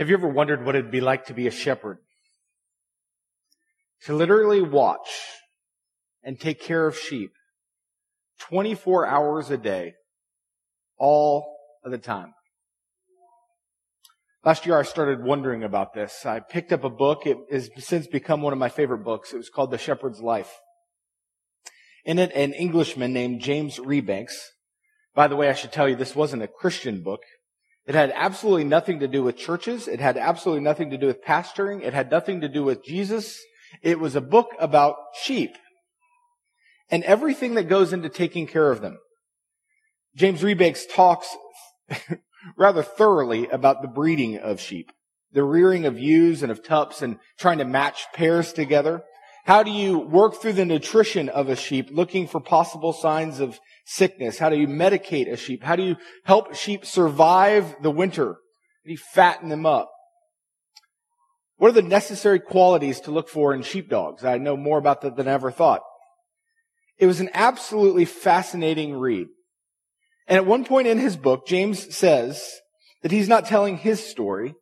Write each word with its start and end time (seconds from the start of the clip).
Have 0.00 0.08
you 0.08 0.14
ever 0.14 0.28
wondered 0.28 0.64
what 0.64 0.74
it'd 0.74 0.90
be 0.90 1.02
like 1.02 1.26
to 1.26 1.34
be 1.34 1.46
a 1.46 1.50
shepherd? 1.50 1.98
To 4.04 4.14
literally 4.14 4.62
watch 4.62 5.10
and 6.22 6.40
take 6.40 6.58
care 6.58 6.86
of 6.86 6.98
sheep 6.98 7.32
24 8.38 9.06
hours 9.06 9.50
a 9.50 9.58
day, 9.58 9.92
all 10.96 11.54
of 11.84 11.90
the 11.90 11.98
time. 11.98 12.32
Last 14.42 14.64
year 14.64 14.78
I 14.78 14.84
started 14.84 15.22
wondering 15.22 15.64
about 15.64 15.92
this. 15.92 16.24
I 16.24 16.40
picked 16.40 16.72
up 16.72 16.82
a 16.82 16.88
book. 16.88 17.26
It 17.26 17.36
has 17.52 17.68
since 17.76 18.06
become 18.06 18.40
one 18.40 18.54
of 18.54 18.58
my 18.58 18.70
favorite 18.70 19.04
books. 19.04 19.34
It 19.34 19.36
was 19.36 19.50
called 19.50 19.70
The 19.70 19.76
Shepherd's 19.76 20.22
Life. 20.22 20.60
In 22.06 22.18
it, 22.18 22.32
an 22.34 22.54
Englishman 22.54 23.12
named 23.12 23.42
James 23.42 23.78
Rebanks. 23.78 24.32
By 25.14 25.28
the 25.28 25.36
way, 25.36 25.50
I 25.50 25.54
should 25.54 25.72
tell 25.72 25.90
you 25.90 25.94
this 25.94 26.16
wasn't 26.16 26.42
a 26.42 26.48
Christian 26.48 27.02
book. 27.02 27.20
It 27.86 27.94
had 27.94 28.12
absolutely 28.14 28.64
nothing 28.64 29.00
to 29.00 29.08
do 29.08 29.22
with 29.22 29.36
churches. 29.36 29.88
It 29.88 30.00
had 30.00 30.16
absolutely 30.16 30.62
nothing 30.62 30.90
to 30.90 30.98
do 30.98 31.06
with 31.06 31.24
pastoring. 31.24 31.82
It 31.82 31.94
had 31.94 32.10
nothing 32.10 32.40
to 32.42 32.48
do 32.48 32.62
with 32.62 32.84
Jesus. 32.84 33.40
It 33.82 33.98
was 33.98 34.14
a 34.14 34.20
book 34.20 34.50
about 34.58 34.96
sheep 35.22 35.56
and 36.90 37.04
everything 37.04 37.54
that 37.54 37.68
goes 37.68 37.92
into 37.92 38.08
taking 38.08 38.46
care 38.46 38.70
of 38.70 38.80
them. 38.80 38.98
James 40.16 40.42
Rebanks 40.42 40.84
talks 40.92 41.34
rather 42.56 42.82
thoroughly 42.82 43.48
about 43.48 43.80
the 43.80 43.88
breeding 43.88 44.38
of 44.38 44.60
sheep, 44.60 44.90
the 45.32 45.44
rearing 45.44 45.86
of 45.86 45.98
ewes 45.98 46.42
and 46.42 46.50
of 46.50 46.64
tups 46.64 47.00
and 47.00 47.18
trying 47.38 47.58
to 47.58 47.64
match 47.64 48.06
pairs 48.12 48.52
together. 48.52 49.02
How 49.44 49.62
do 49.62 49.70
you 49.70 49.98
work 49.98 50.40
through 50.40 50.52
the 50.54 50.64
nutrition 50.64 51.28
of 51.28 51.48
a 51.48 51.56
sheep 51.56 51.88
looking 51.90 52.28
for 52.28 52.40
possible 52.40 52.92
signs 52.92 53.40
of 53.40 53.58
sickness? 53.84 54.38
How 54.38 54.50
do 54.50 54.56
you 54.56 54.68
medicate 54.68 55.30
a 55.30 55.36
sheep? 55.36 55.62
How 55.62 55.76
do 55.76 55.82
you 55.82 55.96
help 56.24 56.54
sheep 56.54 56.84
survive 56.84 57.76
the 57.82 57.90
winter? 57.90 58.34
How 58.34 58.86
do 58.86 58.92
you 58.92 58.98
fatten 58.98 59.48
them 59.48 59.66
up? 59.66 59.90
What 61.56 61.68
are 61.68 61.72
the 61.72 61.82
necessary 61.82 62.40
qualities 62.40 63.00
to 63.00 63.10
look 63.10 63.28
for 63.28 63.52
in 63.52 63.62
sheepdogs? 63.62 64.24
I 64.24 64.38
know 64.38 64.56
more 64.56 64.78
about 64.78 65.02
that 65.02 65.16
than 65.16 65.28
I 65.28 65.32
ever 65.32 65.50
thought. 65.50 65.82
It 66.98 67.06
was 67.06 67.20
an 67.20 67.30
absolutely 67.34 68.04
fascinating 68.04 68.94
read. 68.94 69.28
And 70.26 70.36
at 70.36 70.46
one 70.46 70.64
point 70.64 70.86
in 70.86 70.98
his 70.98 71.16
book, 71.16 71.46
James 71.46 71.94
says 71.94 72.48
that 73.02 73.10
he's 73.10 73.28
not 73.28 73.46
telling 73.46 73.78
his 73.78 74.02
story, 74.02 74.54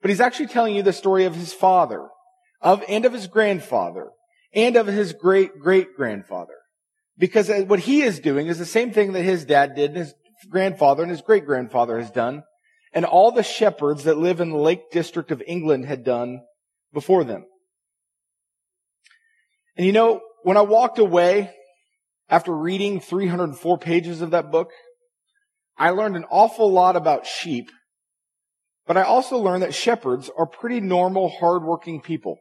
but 0.00 0.10
he's 0.10 0.20
actually 0.20 0.48
telling 0.48 0.74
you 0.74 0.82
the 0.82 0.92
story 0.92 1.24
of 1.24 1.36
his 1.36 1.52
father, 1.52 2.08
of, 2.60 2.82
and 2.88 3.04
of 3.04 3.12
his 3.12 3.28
grandfather, 3.28 4.10
and 4.54 4.76
of 4.76 4.86
his 4.86 5.12
great 5.12 5.58
great 5.58 5.96
grandfather. 5.96 6.54
Because 7.18 7.50
what 7.66 7.80
he 7.80 8.02
is 8.02 8.20
doing 8.20 8.46
is 8.46 8.58
the 8.58 8.66
same 8.66 8.92
thing 8.92 9.12
that 9.12 9.22
his 9.22 9.44
dad 9.44 9.74
did, 9.74 9.90
and 9.90 9.98
his 9.98 10.14
grandfather 10.48 11.02
and 11.02 11.10
his 11.10 11.22
great 11.22 11.44
grandfather 11.44 11.98
has 11.98 12.10
done, 12.10 12.42
and 12.92 13.04
all 13.04 13.32
the 13.32 13.42
shepherds 13.42 14.04
that 14.04 14.18
live 14.18 14.40
in 14.40 14.50
the 14.50 14.56
Lake 14.56 14.90
District 14.90 15.30
of 15.30 15.42
England 15.46 15.86
had 15.86 16.04
done 16.04 16.40
before 16.92 17.24
them. 17.24 17.44
And 19.76 19.86
you 19.86 19.92
know, 19.92 20.20
when 20.42 20.56
I 20.56 20.62
walked 20.62 20.98
away 20.98 21.54
after 22.28 22.52
reading 22.52 23.00
304 23.00 23.78
pages 23.78 24.20
of 24.20 24.30
that 24.30 24.50
book, 24.50 24.70
I 25.78 25.90
learned 25.90 26.16
an 26.16 26.24
awful 26.30 26.70
lot 26.70 26.96
about 26.96 27.26
sheep, 27.26 27.70
but 28.86 28.96
I 28.96 29.02
also 29.02 29.38
learned 29.38 29.62
that 29.62 29.74
shepherds 29.74 30.30
are 30.36 30.46
pretty 30.46 30.80
normal, 30.80 31.28
hardworking 31.28 32.00
people 32.00 32.38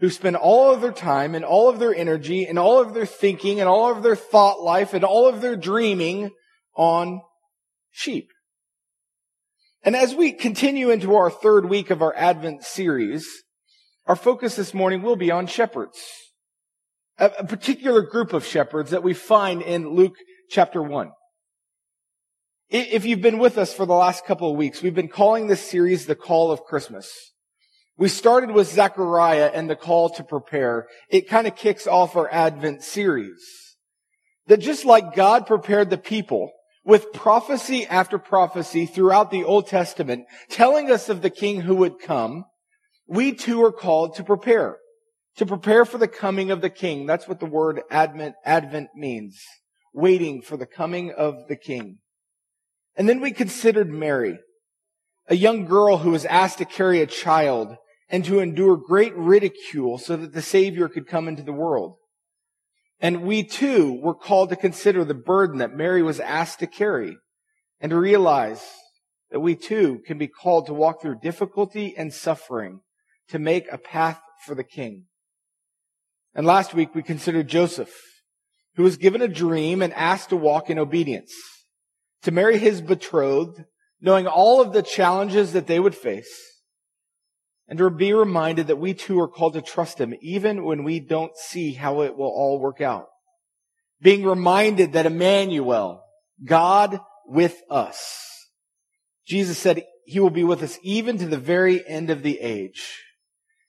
who 0.00 0.10
spend 0.10 0.36
all 0.36 0.72
of 0.72 0.80
their 0.80 0.92
time 0.92 1.34
and 1.34 1.44
all 1.44 1.68
of 1.68 1.78
their 1.78 1.94
energy 1.94 2.44
and 2.46 2.58
all 2.58 2.80
of 2.80 2.92
their 2.92 3.06
thinking 3.06 3.60
and 3.60 3.68
all 3.68 3.90
of 3.90 4.02
their 4.02 4.16
thought 4.16 4.60
life 4.60 4.92
and 4.92 5.04
all 5.04 5.26
of 5.26 5.40
their 5.40 5.56
dreaming 5.56 6.30
on 6.74 7.22
sheep. 7.90 8.28
And 9.82 9.96
as 9.96 10.14
we 10.14 10.32
continue 10.32 10.90
into 10.90 11.14
our 11.14 11.30
third 11.30 11.66
week 11.66 11.90
of 11.90 12.02
our 12.02 12.14
Advent 12.16 12.64
series, 12.64 13.26
our 14.06 14.16
focus 14.16 14.56
this 14.56 14.74
morning 14.74 15.02
will 15.02 15.16
be 15.16 15.30
on 15.30 15.46
shepherds. 15.46 15.98
A, 17.18 17.44
particular 17.44 18.02
group 18.02 18.34
of 18.34 18.44
shepherds 18.44 18.90
that 18.90 19.02
we 19.02 19.14
find 19.14 19.62
in 19.62 19.94
Luke 19.94 20.16
chapter 20.50 20.82
1. 20.82 21.12
If 22.68 23.06
you've 23.06 23.22
been 23.22 23.38
with 23.38 23.56
us 23.56 23.72
for 23.72 23.86
the 23.86 23.94
last 23.94 24.26
couple 24.26 24.50
of 24.50 24.56
weeks, 24.56 24.82
we've 24.82 24.94
been 24.94 25.08
calling 25.08 25.46
this 25.46 25.62
series 25.62 26.04
the 26.04 26.14
Call 26.14 26.50
of 26.50 26.64
Christmas. 26.64 27.32
We 27.98 28.08
started 28.08 28.50
with 28.50 28.72
Zechariah 28.72 29.50
and 29.54 29.70
the 29.70 29.76
call 29.76 30.10
to 30.10 30.24
prepare. 30.24 30.86
It 31.08 31.28
kind 31.28 31.46
of 31.46 31.56
kicks 31.56 31.86
off 31.86 32.14
our 32.14 32.30
Advent 32.30 32.82
series. 32.82 33.40
That 34.48 34.58
just 34.58 34.84
like 34.84 35.14
God 35.14 35.46
prepared 35.46 35.90
the 35.90 35.98
people 35.98 36.52
with 36.84 37.12
prophecy 37.12 37.86
after 37.86 38.18
prophecy 38.18 38.86
throughout 38.86 39.30
the 39.30 39.42
Old 39.42 39.66
Testament, 39.66 40.24
telling 40.50 40.90
us 40.90 41.08
of 41.08 41.22
the 41.22 41.30
King 41.30 41.62
who 41.62 41.74
would 41.76 41.98
come, 41.98 42.44
we 43.08 43.32
too 43.32 43.64
are 43.64 43.72
called 43.72 44.14
to 44.16 44.24
prepare. 44.24 44.76
To 45.38 45.46
prepare 45.46 45.84
for 45.84 45.98
the 45.98 46.08
coming 46.08 46.50
of 46.50 46.60
the 46.60 46.70
King. 46.70 47.06
That's 47.06 47.26
what 47.26 47.40
the 47.40 47.46
word 47.46 47.82
Advent, 47.90 48.36
Advent 48.44 48.90
means. 48.94 49.40
Waiting 49.92 50.42
for 50.42 50.56
the 50.56 50.66
coming 50.66 51.12
of 51.12 51.48
the 51.48 51.56
King. 51.56 51.98
And 52.94 53.08
then 53.08 53.20
we 53.20 53.32
considered 53.32 53.90
Mary, 53.90 54.38
a 55.28 55.34
young 55.34 55.64
girl 55.64 55.98
who 55.98 56.10
was 56.10 56.24
asked 56.24 56.58
to 56.58 56.64
carry 56.64 57.00
a 57.00 57.06
child 57.06 57.76
and 58.08 58.24
to 58.24 58.38
endure 58.38 58.76
great 58.76 59.14
ridicule 59.16 59.98
so 59.98 60.16
that 60.16 60.32
the 60.32 60.42
Savior 60.42 60.88
could 60.88 61.06
come 61.06 61.28
into 61.28 61.42
the 61.42 61.52
world. 61.52 61.96
And 63.00 63.22
we 63.22 63.42
too 63.42 64.00
were 64.00 64.14
called 64.14 64.48
to 64.50 64.56
consider 64.56 65.04
the 65.04 65.14
burden 65.14 65.58
that 65.58 65.76
Mary 65.76 66.02
was 66.02 66.20
asked 66.20 66.60
to 66.60 66.66
carry 66.66 67.16
and 67.80 67.90
to 67.90 67.98
realize 67.98 68.64
that 69.30 69.40
we 69.40 69.54
too 69.54 70.00
can 70.06 70.18
be 70.18 70.28
called 70.28 70.66
to 70.66 70.74
walk 70.74 71.02
through 71.02 71.18
difficulty 71.20 71.94
and 71.96 72.12
suffering 72.12 72.80
to 73.28 73.38
make 73.38 73.70
a 73.70 73.78
path 73.78 74.20
for 74.44 74.54
the 74.54 74.64
King. 74.64 75.06
And 76.34 76.46
last 76.46 76.74
week 76.74 76.94
we 76.94 77.02
considered 77.02 77.48
Joseph, 77.48 77.94
who 78.76 78.82
was 78.82 78.96
given 78.96 79.20
a 79.20 79.28
dream 79.28 79.82
and 79.82 79.92
asked 79.94 80.30
to 80.30 80.36
walk 80.36 80.70
in 80.70 80.78
obedience, 80.78 81.34
to 82.22 82.30
marry 82.30 82.58
his 82.58 82.80
betrothed, 82.80 83.64
knowing 84.00 84.26
all 84.26 84.60
of 84.60 84.72
the 84.72 84.82
challenges 84.82 85.52
that 85.52 85.66
they 85.66 85.80
would 85.80 85.94
face 85.94 86.55
and 87.68 87.78
to 87.78 87.90
be 87.90 88.12
reminded 88.12 88.68
that 88.68 88.76
we 88.76 88.94
too 88.94 89.20
are 89.20 89.28
called 89.28 89.54
to 89.54 89.62
trust 89.62 89.98
Him 89.98 90.14
even 90.20 90.64
when 90.64 90.84
we 90.84 91.00
don't 91.00 91.36
see 91.36 91.72
how 91.72 92.02
it 92.02 92.16
will 92.16 92.26
all 92.26 92.60
work 92.60 92.80
out. 92.80 93.06
Being 94.00 94.24
reminded 94.24 94.92
that 94.92 95.06
Emmanuel, 95.06 96.04
God 96.44 97.00
with 97.26 97.60
us, 97.70 98.48
Jesus 99.26 99.58
said 99.58 99.84
He 100.04 100.20
will 100.20 100.30
be 100.30 100.44
with 100.44 100.62
us 100.62 100.78
even 100.82 101.18
to 101.18 101.26
the 101.26 101.38
very 101.38 101.86
end 101.86 102.10
of 102.10 102.22
the 102.22 102.40
age. 102.40 103.02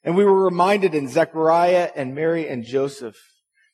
And 0.03 0.15
we 0.15 0.25
were 0.25 0.43
reminded 0.43 0.93
in 0.93 1.09
Zechariah 1.09 1.91
and 1.95 2.13
Mary 2.13 2.47
and 2.47 2.63
Joseph 2.63 3.17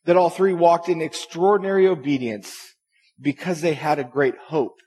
that 0.06 0.17
all 0.17 0.29
three 0.29 0.53
walked 0.53 0.89
in 0.89 1.01
extraordinary 1.01 1.88
obedience 1.88 2.56
because 3.19 3.62
they 3.62 3.73
had 3.73 4.00
a 4.00 4.03
great 4.03 4.35
hope. 4.47 4.79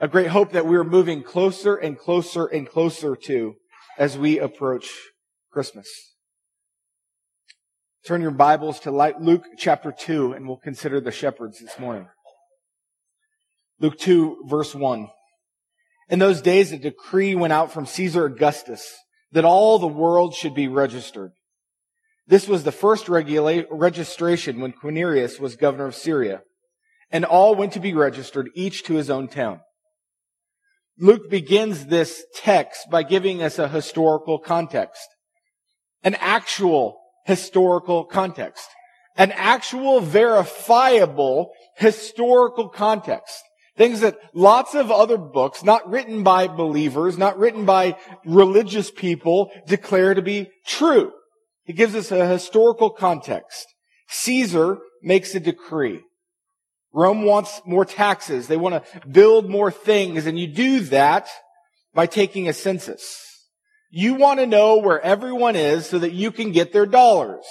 A 0.00 0.08
great 0.08 0.28
hope 0.28 0.52
that 0.52 0.66
we 0.66 0.76
were 0.76 0.84
moving 0.84 1.22
closer 1.22 1.74
and 1.74 1.98
closer 1.98 2.46
and 2.46 2.68
closer 2.68 3.16
to 3.16 3.54
as 3.98 4.16
we 4.16 4.38
approach 4.38 4.88
Christmas. 5.50 5.88
Turn 8.06 8.22
your 8.22 8.30
Bibles 8.30 8.78
to 8.80 8.92
Luke 8.92 9.44
chapter 9.58 9.92
2 9.92 10.32
and 10.32 10.46
we'll 10.46 10.56
consider 10.56 11.00
the 11.00 11.10
shepherds 11.10 11.58
this 11.58 11.78
morning. 11.80 12.06
Luke 13.80 13.98
2 13.98 14.44
verse 14.46 14.74
1. 14.74 15.08
In 16.08 16.20
those 16.20 16.40
days 16.40 16.70
a 16.70 16.78
decree 16.78 17.34
went 17.34 17.52
out 17.52 17.72
from 17.72 17.86
Caesar 17.86 18.26
Augustus 18.26 18.96
that 19.32 19.44
all 19.44 19.80
the 19.80 19.88
world 19.88 20.32
should 20.32 20.54
be 20.54 20.68
registered. 20.68 21.32
This 22.26 22.46
was 22.46 22.62
the 22.62 22.72
first 22.72 23.08
regula- 23.08 23.64
registration 23.70 24.60
when 24.60 24.72
Quirinius 24.72 25.40
was 25.40 25.56
governor 25.56 25.86
of 25.86 25.94
Syria. 25.94 26.42
And 27.10 27.24
all 27.24 27.54
went 27.54 27.72
to 27.72 27.80
be 27.80 27.94
registered, 27.94 28.50
each 28.54 28.84
to 28.84 28.94
his 28.94 29.08
own 29.10 29.28
town. 29.28 29.60
Luke 31.00 31.30
begins 31.30 31.86
this 31.86 32.24
text 32.34 32.90
by 32.90 33.04
giving 33.04 33.42
us 33.42 33.58
a 33.58 33.68
historical 33.68 34.38
context. 34.38 35.06
An 36.02 36.16
actual 36.16 36.98
historical 37.24 38.04
context. 38.04 38.68
An 39.16 39.32
actual 39.32 40.00
verifiable 40.00 41.52
historical 41.76 42.68
context. 42.68 43.42
Things 43.76 44.00
that 44.00 44.18
lots 44.34 44.74
of 44.74 44.90
other 44.90 45.16
books, 45.16 45.62
not 45.62 45.88
written 45.88 46.24
by 46.24 46.48
believers, 46.48 47.16
not 47.16 47.38
written 47.38 47.64
by 47.64 47.96
religious 48.24 48.90
people, 48.90 49.52
declare 49.68 50.14
to 50.14 50.22
be 50.22 50.48
true. 50.66 51.12
He 51.62 51.72
gives 51.74 51.94
us 51.94 52.10
a 52.10 52.26
historical 52.26 52.90
context. 52.90 53.66
Caesar 54.08 54.78
makes 55.02 55.34
a 55.36 55.40
decree. 55.40 56.00
Rome 56.92 57.22
wants 57.22 57.60
more 57.66 57.84
taxes. 57.84 58.48
They 58.48 58.56
want 58.56 58.82
to 58.82 59.06
build 59.06 59.48
more 59.48 59.70
things. 59.70 60.26
And 60.26 60.38
you 60.38 60.46
do 60.46 60.80
that 60.80 61.28
by 61.94 62.06
taking 62.06 62.48
a 62.48 62.52
census. 62.52 63.04
You 63.90 64.14
want 64.14 64.40
to 64.40 64.46
know 64.46 64.78
where 64.78 65.00
everyone 65.00 65.56
is 65.56 65.86
so 65.86 65.98
that 65.98 66.12
you 66.12 66.30
can 66.30 66.52
get 66.52 66.72
their 66.72 66.86
dollars. 66.86 67.44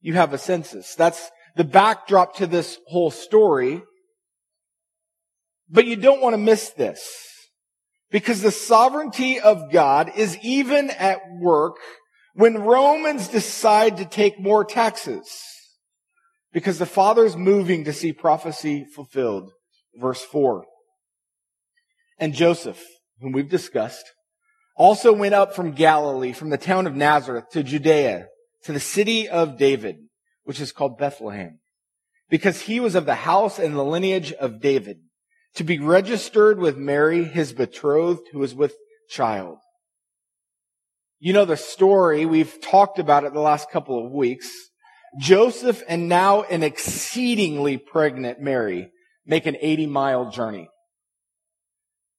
You 0.00 0.14
have 0.14 0.32
a 0.32 0.38
census. 0.38 0.94
That's 0.94 1.30
the 1.56 1.64
backdrop 1.64 2.36
to 2.36 2.46
this 2.46 2.78
whole 2.86 3.10
story. 3.10 3.82
But 5.68 5.86
you 5.86 5.96
don't 5.96 6.20
want 6.20 6.34
to 6.34 6.38
miss 6.38 6.70
this. 6.70 7.02
Because 8.10 8.40
the 8.40 8.50
sovereignty 8.50 9.38
of 9.38 9.70
God 9.70 10.12
is 10.16 10.38
even 10.42 10.88
at 10.90 11.20
work 11.38 11.76
when 12.34 12.62
Romans 12.62 13.28
decide 13.28 13.98
to 13.98 14.06
take 14.06 14.40
more 14.40 14.64
taxes. 14.64 15.28
Because 16.52 16.78
the 16.78 16.86
Father's 16.86 17.36
moving 17.36 17.84
to 17.84 17.92
see 17.92 18.12
prophecy 18.12 18.84
fulfilled. 18.84 19.52
Verse 19.94 20.22
4. 20.22 20.64
And 22.18 22.34
Joseph, 22.34 22.82
whom 23.20 23.32
we've 23.32 23.50
discussed, 23.50 24.04
also 24.76 25.12
went 25.12 25.34
up 25.34 25.54
from 25.54 25.72
Galilee, 25.72 26.32
from 26.32 26.50
the 26.50 26.56
town 26.56 26.86
of 26.86 26.94
Nazareth 26.94 27.44
to 27.52 27.62
Judea, 27.62 28.28
to 28.64 28.72
the 28.72 28.80
city 28.80 29.28
of 29.28 29.58
David, 29.58 29.96
which 30.44 30.60
is 30.60 30.72
called 30.72 30.98
Bethlehem, 30.98 31.58
because 32.30 32.62
he 32.62 32.80
was 32.80 32.94
of 32.94 33.06
the 33.06 33.14
house 33.14 33.58
and 33.58 33.74
the 33.74 33.84
lineage 33.84 34.32
of 34.32 34.60
David, 34.60 34.98
to 35.54 35.64
be 35.64 35.78
registered 35.78 36.58
with 36.58 36.76
Mary, 36.76 37.24
his 37.24 37.52
betrothed, 37.52 38.28
who 38.32 38.38
was 38.38 38.54
with 38.54 38.74
child. 39.10 39.58
You 41.18 41.32
know 41.32 41.44
the 41.44 41.56
story. 41.56 42.26
We've 42.26 42.60
talked 42.60 42.98
about 42.98 43.24
it 43.24 43.32
the 43.32 43.40
last 43.40 43.70
couple 43.70 44.04
of 44.04 44.12
weeks. 44.12 44.48
Joseph 45.18 45.82
and 45.88 46.08
now 46.08 46.42
an 46.42 46.62
exceedingly 46.62 47.76
pregnant 47.76 48.40
Mary 48.40 48.90
make 49.26 49.46
an 49.46 49.56
80 49.60 49.86
mile 49.86 50.30
journey. 50.30 50.68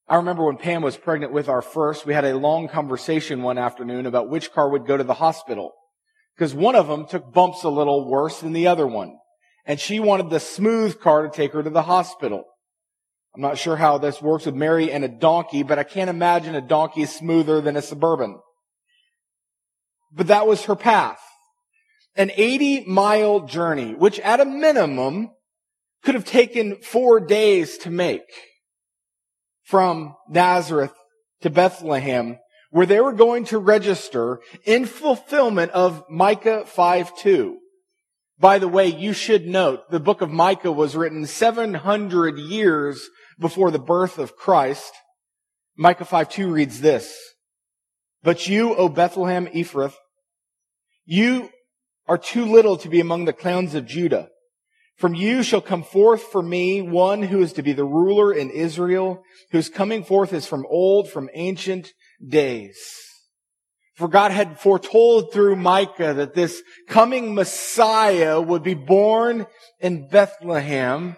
I 0.07 0.15
remember 0.15 0.45
when 0.45 0.57
Pam 0.57 0.81
was 0.81 0.97
pregnant 0.97 1.31
with 1.31 1.49
our 1.49 1.61
first, 1.61 2.05
we 2.05 2.13
had 2.13 2.25
a 2.25 2.37
long 2.37 2.67
conversation 2.67 3.43
one 3.43 3.57
afternoon 3.59 4.05
about 4.05 4.29
which 4.29 4.51
car 4.51 4.69
would 4.69 4.87
go 4.87 4.97
to 4.97 5.03
the 5.03 5.13
hospital. 5.13 5.71
Because 6.35 6.53
one 6.53 6.75
of 6.75 6.87
them 6.87 7.05
took 7.05 7.31
bumps 7.31 7.63
a 7.63 7.69
little 7.69 8.09
worse 8.09 8.39
than 8.39 8.53
the 8.53 8.67
other 8.67 8.87
one. 8.87 9.17
And 9.65 9.79
she 9.79 9.99
wanted 9.99 10.29
the 10.29 10.39
smooth 10.39 10.99
car 10.99 11.23
to 11.23 11.29
take 11.29 11.53
her 11.53 11.61
to 11.61 11.69
the 11.69 11.83
hospital. 11.83 12.45
I'm 13.35 13.41
not 13.41 13.59
sure 13.59 13.75
how 13.75 13.99
this 13.99 14.21
works 14.21 14.47
with 14.47 14.55
Mary 14.55 14.91
and 14.91 15.03
a 15.03 15.07
donkey, 15.09 15.61
but 15.61 15.77
I 15.77 15.83
can't 15.83 16.09
imagine 16.09 16.55
a 16.55 16.61
donkey 16.61 17.05
smoother 17.05 17.61
than 17.61 17.77
a 17.77 17.81
suburban. 17.81 18.39
But 20.11 20.27
that 20.27 20.47
was 20.47 20.65
her 20.65 20.75
path. 20.75 21.21
An 22.19 22.31
80 22.35 22.83
mile 22.83 23.39
journey, 23.39 23.95
which 23.95 24.19
at 24.19 24.41
a 24.41 24.45
minimum 24.45 25.29
could 26.03 26.15
have 26.15 26.25
taken 26.25 26.75
four 26.81 27.21
days 27.21 27.77
to 27.77 27.89
make 27.89 28.29
from 29.63 30.15
Nazareth 30.27 30.93
to 31.39 31.49
Bethlehem, 31.49 32.37
where 32.71 32.85
they 32.85 32.99
were 32.99 33.13
going 33.13 33.45
to 33.45 33.57
register 33.57 34.41
in 34.65 34.85
fulfillment 34.85 35.71
of 35.71 36.03
Micah 36.09 36.65
5:2. 36.65 37.55
By 38.37 38.59
the 38.59 38.67
way, 38.67 38.87
you 38.87 39.13
should 39.13 39.47
note 39.47 39.89
the 39.89 40.01
book 40.01 40.19
of 40.19 40.29
Micah 40.29 40.73
was 40.73 40.97
written 40.97 41.25
700 41.25 42.37
years 42.37 43.09
before 43.39 43.71
the 43.71 43.79
birth 43.79 44.17
of 44.17 44.35
Christ. 44.35 44.91
Micah 45.77 46.03
5:2 46.03 46.51
reads 46.51 46.81
this: 46.81 47.17
"But 48.23 48.45
you, 48.45 48.75
O 48.75 48.89
Bethlehem 48.89 49.47
Ephrath, 49.47 49.95
you 51.05 51.49
are 52.09 52.17
too 52.17 52.43
little 52.43 52.75
to 52.75 52.89
be 52.89 52.99
among 52.99 53.23
the 53.23 53.31
clans 53.31 53.73
of 53.73 53.85
Judah." 53.85 54.29
From 54.97 55.15
you 55.15 55.43
shall 55.43 55.61
come 55.61 55.83
forth 55.83 56.23
for 56.23 56.41
me 56.41 56.81
one 56.81 57.23
who 57.23 57.41
is 57.41 57.53
to 57.53 57.63
be 57.63 57.71
the 57.71 57.85
ruler 57.85 58.33
in 58.33 58.49
Israel, 58.49 59.23
whose 59.51 59.69
coming 59.69 60.03
forth 60.03 60.33
is 60.33 60.45
from 60.45 60.65
old, 60.69 61.09
from 61.09 61.29
ancient 61.33 61.93
days. 62.27 62.77
For 63.95 64.09
God 64.09 64.31
had 64.31 64.59
foretold 64.59 65.31
through 65.31 65.55
Micah 65.55 66.13
that 66.13 66.33
this 66.33 66.63
coming 66.87 67.33
Messiah 67.33 68.41
would 68.41 68.63
be 68.63 68.73
born 68.73 69.47
in 69.79 70.09
Bethlehem. 70.09 71.15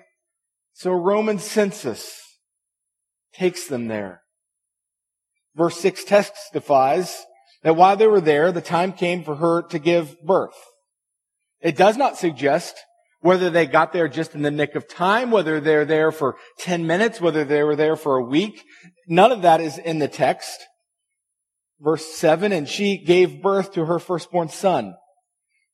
So 0.73 0.91
a 0.91 0.95
Roman 0.95 1.39
census 1.39 2.19
takes 3.33 3.67
them 3.67 3.88
there. 3.88 4.21
Verse 5.55 5.79
6 5.79 6.03
testifies 6.03 7.25
that 7.63 7.75
while 7.75 7.97
they 7.97 8.07
were 8.07 8.21
there, 8.21 8.51
the 8.51 8.61
time 8.61 8.93
came 8.93 9.23
for 9.23 9.35
her 9.35 9.61
to 9.63 9.79
give 9.79 10.21
birth. 10.21 10.57
It 11.61 11.77
does 11.77 11.97
not 11.97 12.17
suggest 12.17 12.75
whether 13.21 13.49
they 13.49 13.67
got 13.67 13.93
there 13.93 14.07
just 14.07 14.33
in 14.33 14.41
the 14.41 14.51
nick 14.51 14.75
of 14.75 14.87
time, 14.87 15.29
whether 15.29 15.59
they're 15.59 15.85
there 15.85 16.11
for 16.11 16.37
10 16.59 16.87
minutes, 16.87 17.21
whether 17.21 17.43
they 17.43 17.63
were 17.63 17.75
there 17.75 17.95
for 17.95 18.17
a 18.17 18.23
week. 18.23 18.63
None 19.07 19.31
of 19.31 19.43
that 19.43 19.61
is 19.61 19.77
in 19.77 19.99
the 19.99 20.07
text. 20.07 20.59
Verse 21.79 22.05
7, 22.05 22.51
and 22.51 22.67
she 22.67 22.97
gave 22.97 23.41
birth 23.41 23.73
to 23.73 23.85
her 23.85 23.99
firstborn 23.99 24.49
son 24.49 24.95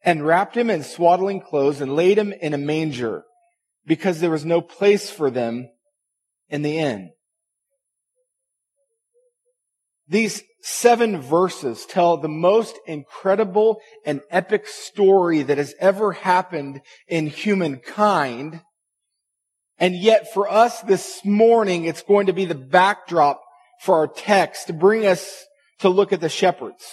and 0.03 0.25
wrapped 0.25 0.55
him 0.55 0.69
in 0.69 0.83
swaddling 0.83 1.41
clothes 1.41 1.81
and 1.81 1.95
laid 1.95 2.17
him 2.17 2.33
in 2.33 2.53
a 2.53 2.57
manger 2.57 3.23
because 3.85 4.19
there 4.19 4.29
was 4.29 4.45
no 4.45 4.61
place 4.61 5.09
for 5.09 5.29
them 5.29 5.69
in 6.49 6.61
the 6.61 6.77
inn. 6.77 7.11
These 10.07 10.43
seven 10.61 11.21
verses 11.21 11.85
tell 11.85 12.17
the 12.17 12.29
most 12.29 12.79
incredible 12.85 13.79
and 14.05 14.21
epic 14.29 14.67
story 14.67 15.43
that 15.43 15.57
has 15.57 15.75
ever 15.79 16.13
happened 16.13 16.81
in 17.07 17.27
humankind. 17.27 18.61
And 19.77 19.95
yet 19.95 20.33
for 20.33 20.49
us 20.49 20.81
this 20.81 21.23
morning, 21.23 21.85
it's 21.85 22.03
going 22.03 22.27
to 22.27 22.33
be 22.33 22.45
the 22.45 22.55
backdrop 22.55 23.41
for 23.81 23.95
our 23.95 24.07
text 24.07 24.67
to 24.67 24.73
bring 24.73 25.05
us 25.05 25.45
to 25.79 25.89
look 25.89 26.11
at 26.11 26.21
the 26.21 26.29
shepherds. 26.29 26.85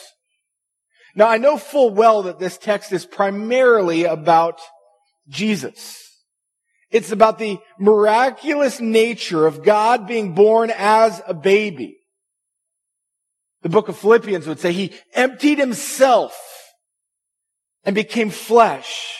Now 1.14 1.28
I 1.28 1.38
know 1.38 1.56
full 1.56 1.90
well 1.90 2.22
that 2.24 2.38
this 2.38 2.58
text 2.58 2.92
is 2.92 3.06
primarily 3.06 4.04
about 4.04 4.60
Jesus. 5.28 6.00
It's 6.90 7.12
about 7.12 7.38
the 7.38 7.58
miraculous 7.78 8.80
nature 8.80 9.46
of 9.46 9.64
God 9.64 10.06
being 10.06 10.34
born 10.34 10.70
as 10.76 11.22
a 11.26 11.34
baby. 11.34 11.98
The 13.64 13.70
book 13.70 13.88
of 13.88 13.96
Philippians 13.96 14.46
would 14.46 14.60
say 14.60 14.72
he 14.72 14.92
emptied 15.14 15.58
himself 15.58 16.38
and 17.82 17.94
became 17.94 18.28
flesh. 18.28 19.18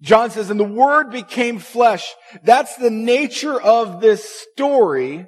John 0.00 0.30
says, 0.30 0.48
and 0.48 0.60
the 0.60 0.64
word 0.64 1.10
became 1.10 1.58
flesh. 1.58 2.14
That's 2.44 2.76
the 2.76 2.90
nature 2.90 3.60
of 3.60 4.00
this 4.00 4.24
story. 4.52 5.26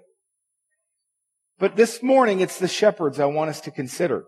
But 1.59 1.75
this 1.75 2.05
morning, 2.05 2.39
it's 2.39 2.61
the 2.61 2.69
shepherds 2.69 3.19
I 3.19 3.25
want 3.25 3.51
us 3.51 3.61
to 3.63 3.73
consider. 3.73 4.25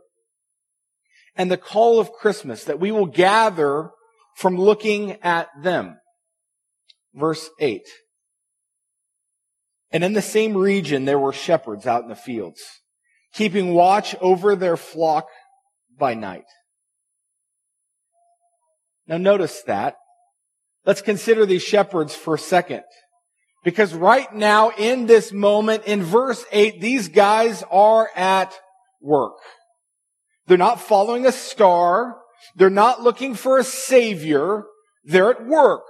And 1.36 1.48
the 1.48 1.56
call 1.56 2.00
of 2.00 2.12
Christmas 2.12 2.64
that 2.64 2.80
we 2.80 2.90
will 2.90 3.06
gather 3.06 3.90
from 4.34 4.56
looking 4.56 5.12
at 5.22 5.48
them. 5.62 5.96
Verse 7.14 7.48
8. 7.60 7.82
And 9.92 10.02
in 10.02 10.12
the 10.12 10.22
same 10.22 10.56
region, 10.56 11.04
there 11.04 11.20
were 11.20 11.32
shepherds 11.32 11.86
out 11.86 12.02
in 12.02 12.08
the 12.08 12.16
fields 12.16 12.64
keeping 13.36 13.74
watch 13.74 14.16
over 14.20 14.56
their 14.56 14.76
flock 14.76 15.26
by 15.98 16.14
night. 16.14 16.46
Now 19.06 19.18
notice 19.18 19.62
that. 19.66 19.96
Let's 20.84 21.02
consider 21.02 21.46
these 21.46 21.62
shepherds 21.62 22.14
for 22.14 22.34
a 22.34 22.38
second. 22.38 22.82
Because 23.62 23.92
right 23.92 24.32
now, 24.32 24.70
in 24.70 25.06
this 25.06 25.32
moment, 25.32 25.84
in 25.84 26.02
verse 26.02 26.44
8, 26.52 26.80
these 26.80 27.08
guys 27.08 27.64
are 27.70 28.08
at 28.14 28.54
work. 29.00 29.38
They're 30.46 30.56
not 30.56 30.80
following 30.80 31.26
a 31.26 31.32
star. 31.32 32.16
They're 32.54 32.70
not 32.70 33.02
looking 33.02 33.34
for 33.34 33.58
a 33.58 33.64
savior. 33.64 34.64
They're 35.04 35.30
at 35.30 35.44
work. 35.44 35.82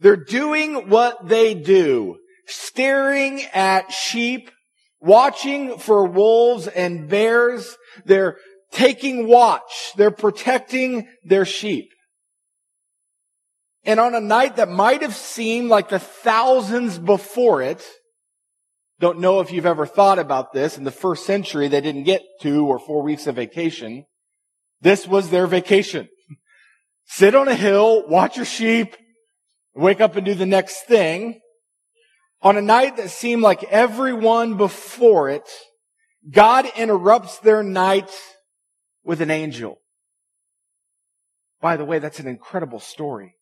They're 0.00 0.16
doing 0.16 0.88
what 0.88 1.28
they 1.28 1.54
do. 1.54 2.18
Staring 2.46 3.42
at 3.54 3.92
sheep 3.92 4.50
watching 5.00 5.78
for 5.78 6.06
wolves 6.06 6.66
and 6.66 7.08
bears. 7.08 7.76
They're 8.04 8.36
taking 8.70 9.26
watch. 9.26 9.92
They're 9.96 10.10
protecting 10.10 11.08
their 11.24 11.44
sheep. 11.44 11.88
And 13.84 13.98
on 13.98 14.14
a 14.14 14.20
night 14.20 14.56
that 14.56 14.68
might 14.68 15.02
have 15.02 15.16
seemed 15.16 15.70
like 15.70 15.88
the 15.88 15.98
thousands 15.98 16.98
before 16.98 17.62
it, 17.62 17.84
don't 19.00 19.20
know 19.20 19.40
if 19.40 19.50
you've 19.50 19.66
ever 19.66 19.86
thought 19.86 20.18
about 20.18 20.52
this. 20.52 20.76
In 20.76 20.84
the 20.84 20.90
first 20.90 21.24
century, 21.24 21.68
they 21.68 21.80
didn't 21.80 22.04
get 22.04 22.22
two 22.42 22.66
or 22.66 22.78
four 22.78 23.02
weeks 23.02 23.26
of 23.26 23.36
vacation. 23.36 24.04
This 24.82 25.08
was 25.08 25.30
their 25.30 25.46
vacation. 25.46 26.08
Sit 27.06 27.34
on 27.34 27.48
a 27.48 27.54
hill, 27.54 28.06
watch 28.06 28.36
your 28.36 28.44
sheep, 28.44 28.94
wake 29.74 30.00
up 30.00 30.16
and 30.16 30.26
do 30.26 30.34
the 30.34 30.46
next 30.46 30.82
thing. 30.82 31.40
On 32.42 32.56
a 32.56 32.62
night 32.62 32.96
that 32.96 33.10
seemed 33.10 33.42
like 33.42 33.64
everyone 33.64 34.56
before 34.56 35.28
it, 35.28 35.48
God 36.28 36.66
interrupts 36.76 37.38
their 37.38 37.62
night 37.62 38.10
with 39.04 39.20
an 39.20 39.30
angel. 39.30 39.78
By 41.60 41.76
the 41.76 41.84
way, 41.84 41.98
that's 41.98 42.20
an 42.20 42.26
incredible 42.26 42.80
story. 42.80 43.34